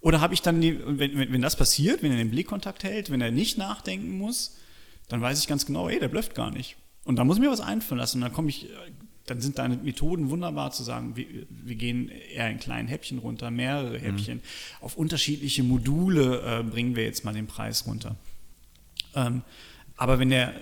Oder 0.00 0.20
habe 0.20 0.34
ich 0.34 0.42
dann, 0.42 0.60
die, 0.60 0.78
wenn, 0.84 1.32
wenn 1.32 1.42
das 1.42 1.56
passiert, 1.56 2.02
wenn 2.02 2.12
er 2.12 2.18
den 2.18 2.30
Blickkontakt 2.30 2.84
hält, 2.84 3.10
wenn 3.10 3.20
er 3.20 3.30
nicht 3.30 3.58
nachdenken 3.58 4.16
muss, 4.18 4.56
dann 5.08 5.20
weiß 5.20 5.40
ich 5.40 5.48
ganz 5.48 5.66
genau, 5.66 5.88
ey, 5.88 5.98
der 5.98 6.08
blöfft 6.08 6.34
gar 6.34 6.50
nicht. 6.50 6.76
Und 7.04 7.16
da 7.16 7.24
muss 7.24 7.38
ich 7.38 7.42
mir 7.42 7.50
was 7.50 7.60
einfallen 7.60 7.98
lassen. 7.98 8.18
Und 8.18 8.22
dann 8.22 8.32
komme 8.32 8.50
ich, 8.50 8.68
dann 9.26 9.40
sind 9.40 9.58
deine 9.58 9.76
Methoden 9.76 10.30
wunderbar 10.30 10.70
zu 10.70 10.82
sagen, 10.82 11.16
wir, 11.16 11.26
wir 11.48 11.74
gehen 11.74 12.10
eher 12.10 12.50
in 12.50 12.60
kleinen 12.60 12.86
Häppchen 12.86 13.18
runter, 13.18 13.50
mehrere 13.50 13.98
mhm. 13.98 14.02
Häppchen. 14.02 14.36
Mhm. 14.36 14.84
Auf 14.84 14.96
unterschiedliche 14.96 15.62
Module 15.62 16.60
äh, 16.60 16.62
bringen 16.62 16.94
wir 16.94 17.04
jetzt 17.04 17.24
mal 17.24 17.34
den 17.34 17.46
Preis 17.46 17.86
runter. 17.86 18.16
Ähm, 19.14 19.42
aber 19.96 20.18
wenn 20.18 20.30
der 20.30 20.54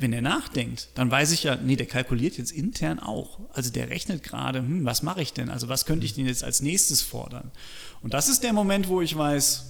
wenn 0.00 0.12
er 0.12 0.22
nachdenkt, 0.22 0.88
dann 0.94 1.10
weiß 1.10 1.32
ich 1.32 1.44
ja, 1.44 1.56
nee, 1.56 1.76
der 1.76 1.86
kalkuliert 1.86 2.38
jetzt 2.38 2.52
intern 2.52 2.98
auch. 2.98 3.40
Also 3.52 3.70
der 3.70 3.90
rechnet 3.90 4.22
gerade, 4.22 4.60
hm, 4.60 4.84
was 4.84 5.02
mache 5.02 5.22
ich 5.22 5.32
denn? 5.32 5.50
Also 5.50 5.68
was 5.68 5.84
könnte 5.84 6.06
ich 6.06 6.14
denn 6.14 6.26
jetzt 6.26 6.42
als 6.42 6.62
nächstes 6.62 7.02
fordern? 7.02 7.50
Und 8.02 8.14
das 8.14 8.28
ist 8.28 8.42
der 8.42 8.52
Moment, 8.52 8.88
wo 8.88 9.00
ich 9.00 9.16
weiß, 9.16 9.66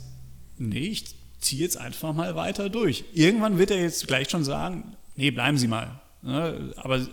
nee, 0.58 0.88
ich 0.88 1.04
ziehe 1.40 1.62
jetzt 1.62 1.76
einfach 1.76 2.14
mal 2.14 2.36
weiter 2.36 2.68
durch. 2.68 3.04
Irgendwann 3.12 3.58
wird 3.58 3.70
er 3.70 3.80
jetzt 3.80 4.06
gleich 4.06 4.30
schon 4.30 4.44
sagen, 4.44 4.96
nee, 5.16 5.30
bleiben 5.30 5.58
Sie 5.58 5.68
mal. 5.68 6.00
Ne? 6.22 6.72
Aber 6.76 7.06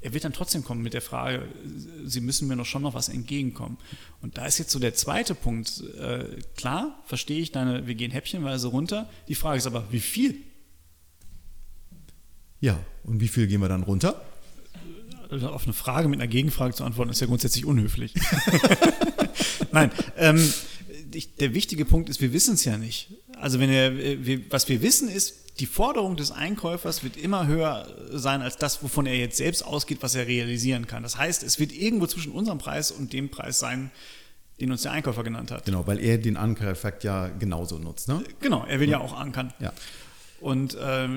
er 0.00 0.14
wird 0.14 0.24
dann 0.24 0.32
trotzdem 0.32 0.64
kommen 0.64 0.82
mit 0.82 0.94
der 0.94 1.02
Frage, 1.02 1.48
Sie 2.04 2.20
müssen 2.20 2.48
mir 2.48 2.56
noch 2.56 2.66
schon 2.66 2.82
noch 2.82 2.94
was 2.94 3.08
entgegenkommen. 3.08 3.76
Und 4.20 4.38
da 4.38 4.46
ist 4.46 4.58
jetzt 4.58 4.70
so 4.70 4.78
der 4.78 4.94
zweite 4.94 5.34
Punkt. 5.34 5.82
Äh, 5.98 6.40
klar, 6.56 7.02
verstehe 7.06 7.40
ich 7.40 7.52
deine, 7.52 7.86
wir 7.86 7.94
gehen 7.94 8.10
häppchenweise 8.10 8.68
runter. 8.68 9.08
Die 9.28 9.34
Frage 9.34 9.58
ist 9.58 9.66
aber, 9.66 9.84
wie 9.92 10.00
viel? 10.00 10.36
Ja, 12.62 12.78
und 13.02 13.20
wie 13.20 13.28
viel 13.28 13.48
gehen 13.48 13.60
wir 13.60 13.68
dann 13.68 13.82
runter? 13.82 14.22
Also 15.28 15.48
auf 15.48 15.64
eine 15.64 15.72
Frage 15.72 16.08
mit 16.08 16.20
einer 16.20 16.28
Gegenfrage 16.28 16.72
zu 16.72 16.84
antworten, 16.84 17.10
ist 17.10 17.20
ja 17.20 17.26
grundsätzlich 17.26 17.66
unhöflich. 17.66 18.14
Nein, 19.72 19.90
ähm, 20.16 20.52
ich, 21.12 21.34
der 21.34 21.54
wichtige 21.54 21.84
Punkt 21.84 22.08
ist, 22.08 22.20
wir 22.20 22.32
wissen 22.32 22.54
es 22.54 22.64
ja 22.64 22.78
nicht. 22.78 23.10
Also 23.40 23.58
wenn 23.58 23.68
er, 23.68 24.24
wir, 24.24 24.40
was 24.50 24.68
wir 24.68 24.80
wissen 24.80 25.08
ist, 25.08 25.58
die 25.58 25.66
Forderung 25.66 26.16
des 26.16 26.30
Einkäufers 26.30 27.02
wird 27.02 27.16
immer 27.16 27.48
höher 27.48 27.88
sein 28.12 28.42
als 28.42 28.56
das, 28.58 28.82
wovon 28.82 29.06
er 29.06 29.16
jetzt 29.16 29.38
selbst 29.38 29.64
ausgeht, 29.64 29.98
was 30.00 30.14
er 30.14 30.28
realisieren 30.28 30.86
kann. 30.86 31.02
Das 31.02 31.18
heißt, 31.18 31.42
es 31.42 31.58
wird 31.58 31.72
irgendwo 31.72 32.06
zwischen 32.06 32.30
unserem 32.30 32.58
Preis 32.58 32.92
und 32.92 33.12
dem 33.12 33.28
Preis 33.28 33.58
sein, 33.58 33.90
den 34.60 34.70
uns 34.70 34.82
der 34.82 34.92
Einkäufer 34.92 35.24
genannt 35.24 35.50
hat. 35.50 35.64
Genau, 35.64 35.84
weil 35.88 35.98
er 35.98 36.18
den 36.18 36.36
Ankereffekt 36.36 37.02
ja 37.02 37.26
genauso 37.26 37.78
nutzt. 37.78 38.06
Ne? 38.06 38.22
Genau, 38.40 38.64
er 38.64 38.78
will 38.78 38.88
ja 38.88 39.00
auch 39.00 39.18
ankern. 39.18 39.52
Ja. 39.58 39.72
Und 40.42 40.74
äh, 40.74 41.08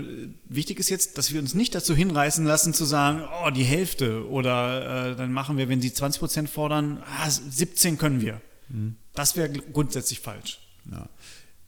wichtig 0.47 0.79
ist 0.79 0.89
jetzt, 0.89 1.17
dass 1.17 1.33
wir 1.33 1.41
uns 1.41 1.55
nicht 1.55 1.73
dazu 1.73 1.95
hinreißen 1.95 2.45
lassen 2.45 2.75
zu 2.75 2.85
sagen, 2.85 3.23
oh, 3.43 3.49
die 3.49 3.63
Hälfte 3.63 4.29
oder 4.29 5.13
äh, 5.13 5.15
dann 5.15 5.33
machen 5.33 5.57
wir, 5.57 5.67
wenn 5.67 5.81
sie 5.81 5.91
20 5.91 6.19
Prozent 6.19 6.49
fordern, 6.49 7.01
ah, 7.07 7.27
17 7.27 7.97
können 7.97 8.21
wir. 8.21 8.39
Mhm. 8.69 8.97
Das 9.13 9.35
wäre 9.35 9.49
grundsätzlich 9.49 10.19
falsch. 10.19 10.59
Ja. 10.91 11.09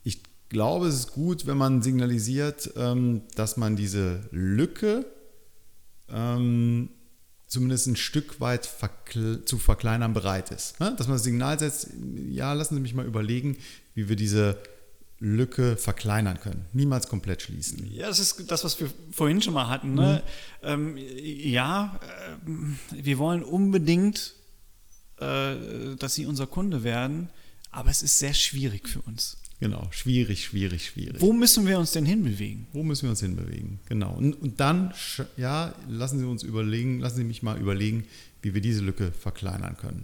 Ich 0.03 0.21
glaube, 0.49 0.85
es 0.85 0.95
ist 0.95 1.13
gut, 1.13 1.47
wenn 1.47 1.57
man 1.57 1.81
signalisiert, 1.81 2.71
ähm, 2.77 3.23
dass 3.33 3.57
man 3.57 3.75
diese 3.75 4.21
Lücke 4.29 5.07
ähm, 6.09 6.89
zumindest 7.47 7.87
ein 7.87 7.95
Stück 7.95 8.39
weit 8.39 8.67
verkle 8.67 9.45
zu 9.45 9.57
verkleinern 9.57 10.13
bereit 10.13 10.51
ist. 10.51 10.79
Ne? 10.79 10.93
Dass 10.95 11.07
man 11.07 11.15
das 11.15 11.23
Signal 11.23 11.57
setzt, 11.57 11.89
ja, 12.29 12.53
lassen 12.53 12.75
Sie 12.75 12.81
mich 12.81 12.93
mal 12.93 13.07
überlegen, 13.07 13.57
wie 13.95 14.09
wir 14.09 14.15
diese 14.15 14.57
Lücke 15.19 15.77
verkleinern 15.77 16.39
können. 16.39 16.65
Niemals 16.73 17.07
komplett 17.07 17.41
schließen. 17.41 17.91
Ja, 17.91 18.07
das 18.07 18.19
ist 18.19 18.51
das, 18.51 18.63
was 18.63 18.79
wir 18.79 18.89
vorhin 19.11 19.41
schon 19.41 19.53
mal 19.53 19.67
hatten. 19.67 19.95
Ne? 19.95 20.21
Mhm. 20.61 20.67
Ähm, 20.67 20.97
ja, 20.97 21.99
äh, 22.01 23.03
wir 23.03 23.17
wollen 23.17 23.43
unbedingt, 23.43 24.35
äh, 25.19 25.95
dass 25.97 26.13
Sie 26.15 26.25
unser 26.25 26.45
Kunde 26.45 26.83
werden, 26.83 27.29
aber 27.71 27.89
es 27.89 28.03
ist 28.03 28.19
sehr 28.19 28.33
schwierig 28.33 28.87
für 28.87 29.01
uns. 29.01 29.37
Genau, 29.59 29.87
schwierig, 29.89 30.45
schwierig, 30.45 30.85
schwierig. 30.85 31.19
Wo 31.19 31.33
müssen 31.33 31.65
wir 31.65 31.79
uns 31.79 31.91
denn 31.91 32.05
hinbewegen? 32.05 32.67
Wo 32.73 32.83
müssen 32.83 33.03
wir 33.03 33.09
uns 33.09 33.21
hinbewegen? 33.21 33.79
Genau. 33.89 34.13
Und, 34.13 34.39
und 34.39 34.59
dann, 34.59 34.93
ja, 35.35 35.73
lassen 35.89 36.19
Sie 36.19 36.25
uns 36.25 36.43
überlegen, 36.43 36.99
lassen 36.99 37.17
Sie 37.17 37.23
mich 37.23 37.41
mal 37.41 37.57
überlegen, 37.57 38.05
wie 38.43 38.53
wir 38.53 38.61
diese 38.61 38.83
Lücke 38.83 39.11
verkleinern 39.11 39.75
können. 39.75 40.03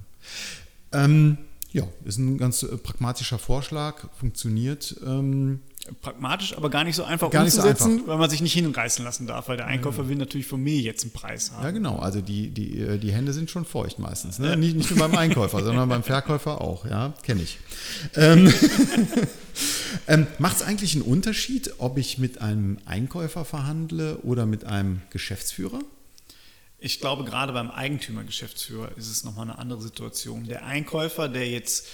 Ähm, 0.92 1.38
ja, 1.74 1.88
ist 2.06 2.20
ein 2.20 2.38
ganz 2.38 2.62
äh, 2.64 2.78
pragmatischer 2.78 3.40
Vorschlag, 3.40 4.08
funktioniert. 4.20 4.96
Ähm, 5.06 5.60
pragmatisch, 6.02 6.56
aber 6.56 6.70
gar 6.70 6.84
nicht 6.84 6.96
so 6.96 7.04
einfach 7.04 7.32
gar 7.32 7.44
umzusetzen, 7.44 7.84
so 7.84 7.92
einfach. 7.92 8.08
weil 8.08 8.18
man 8.20 8.30
sich 8.30 8.42
nicht 8.42 8.54
hinreißen 8.54 9.04
lassen 9.04 9.26
darf, 9.26 9.50
weil 9.50 9.58
der 9.58 9.66
Einkäufer 9.66 10.04
ja, 10.04 10.10
will 10.10 10.16
natürlich 10.16 10.46
von 10.46 10.62
mir 10.62 10.80
jetzt 10.80 11.04
einen 11.04 11.12
Preis 11.12 11.52
haben. 11.52 11.64
Ja, 11.64 11.72
genau. 11.72 11.98
Also 11.98 12.22
die, 12.22 12.52
die, 12.52 12.80
äh, 12.80 13.00
die 13.00 13.12
Hände 13.12 13.34
sind 13.34 13.50
schon 13.50 13.66
feucht 13.66 13.98
meistens. 13.98 14.38
Ne? 14.38 14.56
Nicht, 14.56 14.76
nicht 14.76 14.92
nur 14.92 15.00
beim 15.00 15.18
Einkäufer, 15.18 15.64
sondern 15.64 15.90
beim 15.90 16.04
Verkäufer 16.04 16.62
auch. 16.62 16.86
Ja, 16.86 17.16
kenne 17.24 17.42
ich. 17.42 17.58
Ähm, 18.16 18.54
ähm, 20.08 20.28
Macht 20.38 20.58
es 20.58 20.62
eigentlich 20.62 20.94
einen 20.94 21.04
Unterschied, 21.04 21.74
ob 21.80 21.98
ich 21.98 22.20
mit 22.20 22.40
einem 22.40 22.78
Einkäufer 22.86 23.46
verhandle 23.46 24.18
oder 24.20 24.46
mit 24.46 24.64
einem 24.64 25.02
Geschäftsführer? 25.10 25.80
Ich 26.84 27.00
glaube, 27.00 27.24
gerade 27.24 27.54
beim 27.54 27.72
Eigentümer-Geschäftsführer 27.72 28.92
ist 28.98 29.10
es 29.10 29.24
nochmal 29.24 29.50
eine 29.50 29.58
andere 29.58 29.82
Situation. 29.82 30.44
Der 30.44 30.66
Einkäufer, 30.66 31.30
der 31.30 31.50
jetzt 31.50 31.88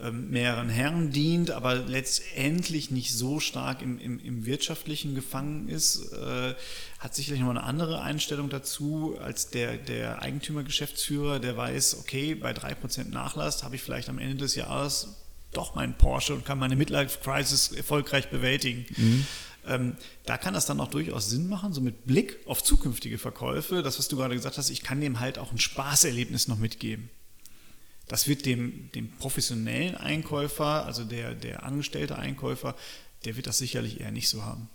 ähm, 0.00 0.30
mehreren 0.30 0.68
Herren 0.68 1.12
dient, 1.12 1.52
aber 1.52 1.76
letztendlich 1.76 2.90
nicht 2.90 3.12
so 3.12 3.38
stark 3.38 3.82
im, 3.82 4.00
im, 4.00 4.18
im 4.18 4.44
Wirtschaftlichen 4.44 5.14
gefangen 5.14 5.68
ist, 5.68 6.12
äh, 6.12 6.54
hat 6.98 7.14
sicherlich 7.14 7.40
noch 7.40 7.50
eine 7.50 7.62
andere 7.62 8.02
Einstellung 8.02 8.50
dazu 8.50 9.16
als 9.22 9.50
der, 9.50 9.76
der 9.76 10.22
Eigentümer-Geschäftsführer, 10.22 11.38
der 11.38 11.56
weiß, 11.56 11.98
okay, 12.00 12.34
bei 12.34 12.50
3% 12.50 13.10
Nachlass 13.10 13.62
habe 13.62 13.76
ich 13.76 13.82
vielleicht 13.82 14.08
am 14.08 14.18
Ende 14.18 14.38
des 14.38 14.56
Jahres 14.56 15.22
doch 15.52 15.76
meinen 15.76 15.94
Porsche 15.94 16.34
und 16.34 16.44
kann 16.44 16.58
meine 16.58 16.74
Midlife-Crisis 16.74 17.70
erfolgreich 17.70 18.28
bewältigen. 18.28 18.86
Mhm. 18.96 19.26
Ähm, 19.66 19.96
da 20.26 20.38
kann 20.38 20.54
das 20.54 20.66
dann 20.66 20.80
auch 20.80 20.88
durchaus 20.88 21.30
Sinn 21.30 21.48
machen, 21.48 21.72
so 21.72 21.80
mit 21.80 22.06
Blick 22.06 22.38
auf 22.46 22.62
zukünftige 22.64 23.18
Verkäufe, 23.18 23.82
das, 23.82 23.98
was 23.98 24.08
du 24.08 24.16
gerade 24.16 24.34
gesagt 24.34 24.58
hast, 24.58 24.70
ich 24.70 24.82
kann 24.82 25.00
dem 25.00 25.20
halt 25.20 25.38
auch 25.38 25.52
ein 25.52 25.58
Spaßerlebnis 25.58 26.48
noch 26.48 26.58
mitgeben. 26.58 27.10
Das 28.08 28.26
wird 28.26 28.44
dem, 28.44 28.90
dem 28.92 29.10
professionellen 29.12 29.94
Einkäufer, 29.94 30.84
also 30.84 31.04
der, 31.04 31.34
der 31.34 31.62
angestellte 31.62 32.18
Einkäufer, 32.18 32.74
der 33.24 33.36
wird 33.36 33.46
das 33.46 33.58
sicherlich 33.58 34.00
eher 34.00 34.10
nicht 34.10 34.28
so 34.28 34.42
haben. 34.42 34.68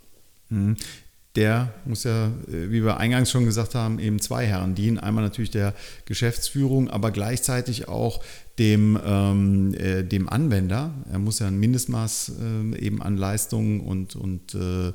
Der 1.36 1.72
muss 1.84 2.04
ja, 2.04 2.26
äh, 2.26 2.70
wie 2.70 2.82
wir 2.84 2.96
eingangs 2.96 3.30
schon 3.30 3.44
gesagt 3.44 3.74
haben, 3.74 3.98
eben 3.98 4.20
zwei 4.20 4.46
Herren 4.46 4.74
dienen. 4.74 4.98
Einmal 4.98 5.24
natürlich 5.24 5.50
der 5.50 5.74
Geschäftsführung, 6.04 6.88
aber 6.90 7.10
gleichzeitig 7.10 7.88
auch 7.88 8.22
dem, 8.58 8.98
ähm, 9.04 9.74
äh, 9.74 10.02
dem 10.02 10.28
Anwender. 10.28 10.92
Er 11.10 11.18
muss 11.18 11.38
ja 11.38 11.46
ein 11.46 11.58
Mindestmaß 11.58 12.32
äh, 12.40 12.78
eben 12.78 13.02
an 13.02 13.16
Leistungen 13.16 13.80
und, 13.80 14.16
und 14.16 14.54
äh, 14.54 14.88
äh 14.88 14.92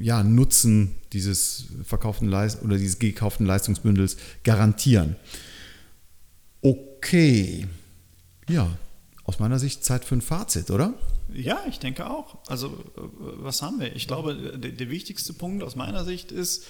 ja, 0.00 0.22
Nutzen 0.22 0.94
dieses 1.12 1.66
verkauften 1.84 2.28
Leist 2.28 2.62
oder 2.62 2.76
dieses 2.76 2.98
gekauften 2.98 3.46
Leistungsbündels 3.46 4.16
garantieren. 4.44 5.16
Okay. 6.62 7.66
Ja, 8.48 8.68
aus 9.24 9.38
meiner 9.38 9.58
Sicht 9.58 9.84
Zeit 9.84 10.04
für 10.04 10.14
ein 10.14 10.22
Fazit, 10.22 10.70
oder? 10.70 10.94
Ja, 11.32 11.60
ich 11.68 11.78
denke 11.78 12.08
auch. 12.10 12.38
Also, 12.48 12.68
äh, 12.68 13.00
was 13.38 13.62
haben 13.62 13.80
wir? 13.80 13.94
Ich 13.96 14.06
glaube, 14.06 14.34
der, 14.34 14.70
der 14.72 14.90
wichtigste 14.90 15.32
Punkt 15.32 15.62
aus 15.62 15.76
meiner 15.76 16.04
Sicht 16.04 16.32
ist, 16.32 16.66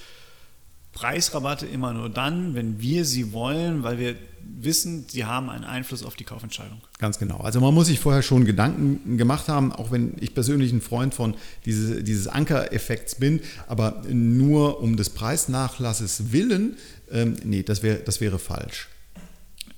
Preisrabatte 0.95 1.67
immer 1.67 1.93
nur 1.93 2.09
dann, 2.09 2.55
wenn 2.55 2.81
wir 2.81 3.05
sie 3.05 3.33
wollen, 3.33 3.83
weil 3.83 3.99
wir 3.99 4.17
wissen, 4.41 5.07
sie 5.09 5.25
haben 5.25 5.51
einen 5.51 5.65
Einfluss 5.65 6.05
auf 6.05 6.15
die 6.15 6.25
Kaufentscheidung. 6.25 6.81
Ganz 6.99 7.19
genau. 7.19 7.39
Also 7.39 7.61
man 7.61 7.75
muss 7.75 7.89
sich 7.89 7.99
vorher 7.99 8.23
schon 8.23 8.45
Gedanken 8.45 9.19
gemacht 9.19 9.49
haben, 9.49 9.73
auch 9.73 9.91
wenn 9.91 10.15
ich 10.21 10.35
persönlich 10.35 10.73
ein 10.73 10.81
Freund 10.81 11.13
von 11.13 11.35
diese, 11.65 12.05
dieses 12.05 12.29
Ankereffekts 12.29 13.17
bin, 13.17 13.41
aber 13.67 14.03
nur 14.09 14.81
um 14.81 14.97
des 14.97 15.11
Preisnachlasses 15.11 16.33
willen, 16.33 16.77
ähm, 17.11 17.37
nee, 17.43 17.63
das, 17.63 17.83
wär, 17.83 17.97
das 17.97 18.21
wäre 18.21 18.39
falsch. 18.39 18.89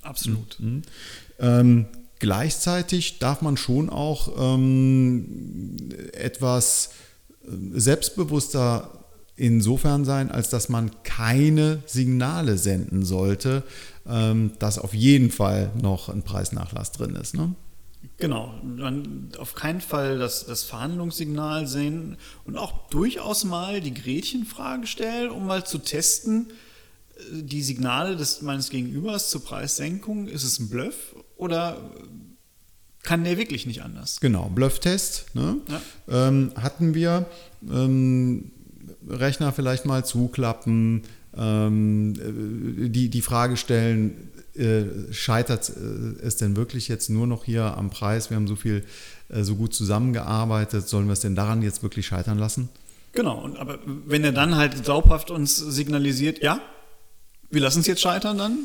Absolut. 0.01 0.59
Mhm. 0.59 0.83
Ähm, 1.39 1.85
gleichzeitig 2.19 3.19
darf 3.19 3.41
man 3.41 3.57
schon 3.57 3.89
auch 3.89 4.55
ähm, 4.55 5.89
etwas 6.13 6.91
äh, 7.43 7.49
selbstbewusster 7.79 9.05
insofern 9.35 10.03
sein, 10.03 10.31
als 10.31 10.49
dass 10.49 10.67
man 10.67 10.91
keine 11.03 11.83
Signale 11.85 12.57
senden 12.57 13.05
sollte, 13.05 13.63
ähm, 14.07 14.51
dass 14.59 14.79
auf 14.79 14.93
jeden 14.93 15.31
Fall 15.31 15.71
noch 15.79 16.09
ein 16.09 16.23
Preisnachlass 16.23 16.91
drin 16.91 17.15
ist. 17.15 17.35
Ne? 17.35 17.53
Genau, 18.17 18.53
man 18.63 19.29
auf 19.37 19.53
keinen 19.53 19.81
Fall 19.81 20.17
das, 20.17 20.45
das 20.45 20.63
Verhandlungssignal 20.63 21.67
sehen 21.67 22.17
und 22.45 22.57
auch 22.57 22.89
durchaus 22.89 23.43
mal 23.43 23.79
die 23.79 23.93
Gretchenfrage 23.93 24.87
stellen, 24.87 25.29
um 25.29 25.45
mal 25.45 25.65
zu 25.65 25.77
testen, 25.77 26.47
die 27.31 27.61
Signale 27.61 28.15
des, 28.15 28.41
meines 28.41 28.69
Gegenübers 28.69 29.29
zur 29.29 29.43
Preissenkung, 29.43 30.27
ist 30.27 30.43
es 30.43 30.59
ein 30.59 30.69
Bluff 30.69 31.15
oder 31.37 31.77
kann 33.03 33.23
der 33.23 33.37
wirklich 33.37 33.65
nicht 33.65 33.83
anders? 33.83 34.19
Genau, 34.19 34.49
Blufftest 34.49 35.33
ne? 35.33 35.57
ja. 35.69 36.27
ähm, 36.27 36.51
hatten 36.55 36.93
wir. 36.93 37.25
Ähm, 37.69 38.51
Rechner 39.09 39.53
vielleicht 39.53 39.85
mal 39.85 40.05
zuklappen, 40.05 41.03
ähm, 41.35 42.13
äh, 42.85 42.89
die, 42.89 43.09
die 43.09 43.21
Frage 43.21 43.57
stellen, 43.57 44.31
äh, 44.55 45.13
scheitert 45.13 45.69
äh, 45.69 46.25
es 46.25 46.37
denn 46.37 46.55
wirklich 46.55 46.87
jetzt 46.87 47.09
nur 47.09 47.27
noch 47.27 47.45
hier 47.45 47.77
am 47.77 47.89
Preis? 47.89 48.29
Wir 48.29 48.37
haben 48.37 48.47
so 48.47 48.55
viel, 48.55 48.83
äh, 49.29 49.43
so 49.43 49.55
gut 49.55 49.73
zusammengearbeitet, 49.73 50.87
sollen 50.87 51.05
wir 51.05 51.13
es 51.13 51.19
denn 51.19 51.35
daran 51.35 51.61
jetzt 51.61 51.83
wirklich 51.83 52.07
scheitern 52.07 52.37
lassen? 52.37 52.69
Genau, 53.13 53.39
und, 53.39 53.57
aber 53.57 53.79
wenn 53.85 54.23
er 54.23 54.31
dann 54.31 54.55
halt 54.55 54.83
glaubhaft 54.83 55.31
uns 55.31 55.55
signalisiert, 55.55 56.41
ja, 56.41 56.59
wir 57.49 57.61
lassen 57.61 57.79
es 57.79 57.87
jetzt 57.87 58.01
scheitern 58.01 58.37
dann, 58.37 58.59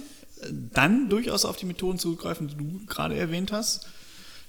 dann 0.72 1.08
durchaus 1.08 1.44
auf 1.44 1.56
die 1.56 1.66
Methoden 1.66 1.98
zurückgreifen, 1.98 2.48
die 2.48 2.56
du 2.56 2.86
gerade 2.86 3.16
erwähnt 3.16 3.52
hast. 3.52 3.86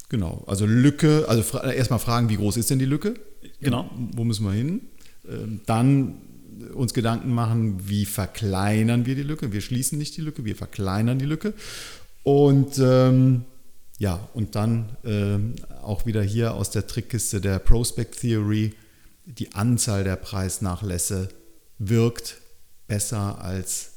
Genau, 0.10 0.44
also 0.48 0.66
Lücke, 0.66 1.26
also 1.28 1.44
fra 1.44 1.72
erstmal 1.72 2.00
fragen, 2.00 2.30
wie 2.30 2.36
groß 2.36 2.58
ist 2.58 2.70
denn 2.70 2.80
die 2.80 2.86
Lücke? 2.86 3.16
Genau. 3.62 3.90
Wo 4.14 4.24
müssen 4.24 4.46
wir 4.46 4.52
hin? 4.52 4.82
Ähm, 5.28 5.62
dann 5.66 6.22
uns 6.74 6.94
Gedanken 6.94 7.34
machen, 7.34 7.90
wie 7.90 8.06
verkleinern 8.06 9.06
wir 9.06 9.16
die 9.16 9.24
Lücke? 9.24 9.52
Wir 9.52 9.62
schließen 9.62 9.98
nicht 9.98 10.16
die 10.18 10.22
Lücke, 10.22 10.46
wir 10.46 10.56
verkleinern 10.56 11.20
die 11.20 11.26
Lücke. 11.26 11.54
Und 12.24 12.78
ähm, 12.80 13.46
ja, 13.98 14.28
und 14.34 14.56
dann 14.56 14.98
ähm, 15.04 15.56
auch 15.82 16.06
wieder 16.06 16.22
hier 16.22 16.54
aus 16.54 16.70
der 16.70 16.88
Trickkiste 16.88 17.42
der 17.42 17.60
Prospect 17.60 18.20
Theory, 18.20 18.74
die 19.26 19.54
Anzahl 19.54 20.04
der 20.04 20.16
Preisnachlässe 20.16 21.30
wirkt 21.80 22.38
besser 22.88 23.42
als 23.42 23.93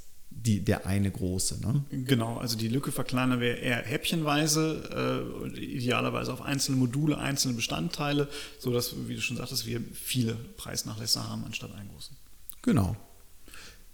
die, 0.46 0.64
der 0.64 0.87
eine 0.87 1.11
große. 1.11 1.61
Ne? 1.61 1.85
Genau, 1.90 2.38
also 2.38 2.56
die 2.56 2.68
Lücke 2.68 2.92
verkleinern 2.92 3.40
wir 3.40 3.59
eher 3.59 3.76
häppchenweise, 3.78 5.50
äh, 5.54 5.59
idealerweise 5.59 6.32
auf 6.32 6.42
einzelne 6.42 6.78
Module, 6.78 7.18
einzelne 7.18 7.54
Bestandteile, 7.54 8.28
sodass, 8.59 8.94
wie 9.09 9.14
du 9.14 9.20
schon 9.20 9.37
sagtest, 9.37 9.66
wir 9.66 9.80
viele 9.92 10.35
Preisnachlässe 10.35 11.28
haben 11.28 11.44
anstatt 11.44 11.74
einen 11.74 11.88
großen. 11.90 12.16
Genau. 12.62 12.96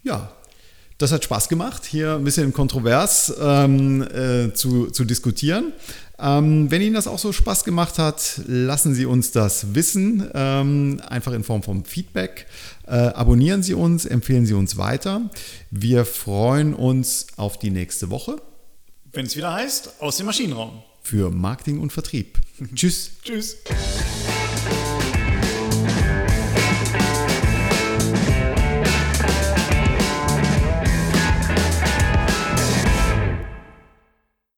Ja, 0.02 0.32
das 1.02 1.10
hat 1.10 1.24
Spaß 1.24 1.48
gemacht, 1.48 1.84
hier 1.84 2.14
ein 2.14 2.24
bisschen 2.24 2.52
kontrovers 2.52 3.34
ähm, 3.40 4.02
äh, 4.02 4.54
zu, 4.54 4.86
zu 4.86 5.04
diskutieren. 5.04 5.72
Ähm, 6.18 6.70
wenn 6.70 6.80
Ihnen 6.80 6.94
das 6.94 7.08
auch 7.08 7.18
so 7.18 7.32
Spaß 7.32 7.64
gemacht 7.64 7.98
hat, 7.98 8.40
lassen 8.46 8.94
Sie 8.94 9.04
uns 9.04 9.32
das 9.32 9.74
wissen, 9.74 10.30
ähm, 10.32 11.02
einfach 11.08 11.32
in 11.32 11.42
Form 11.42 11.64
von 11.64 11.84
Feedback. 11.84 12.46
Äh, 12.86 12.92
abonnieren 12.92 13.64
Sie 13.64 13.74
uns, 13.74 14.06
empfehlen 14.06 14.46
Sie 14.46 14.54
uns 14.54 14.76
weiter. 14.76 15.28
Wir 15.72 16.04
freuen 16.04 16.72
uns 16.72 17.26
auf 17.36 17.58
die 17.58 17.70
nächste 17.70 18.10
Woche. 18.10 18.36
Wenn 19.12 19.26
es 19.26 19.36
wieder 19.36 19.52
heißt, 19.52 20.00
aus 20.00 20.18
dem 20.18 20.26
Maschinenraum. 20.26 20.82
Für 21.02 21.30
Marketing 21.30 21.80
und 21.80 21.92
Vertrieb. 21.92 22.38
Tschüss. 22.76 23.10
Tschüss. 23.24 23.56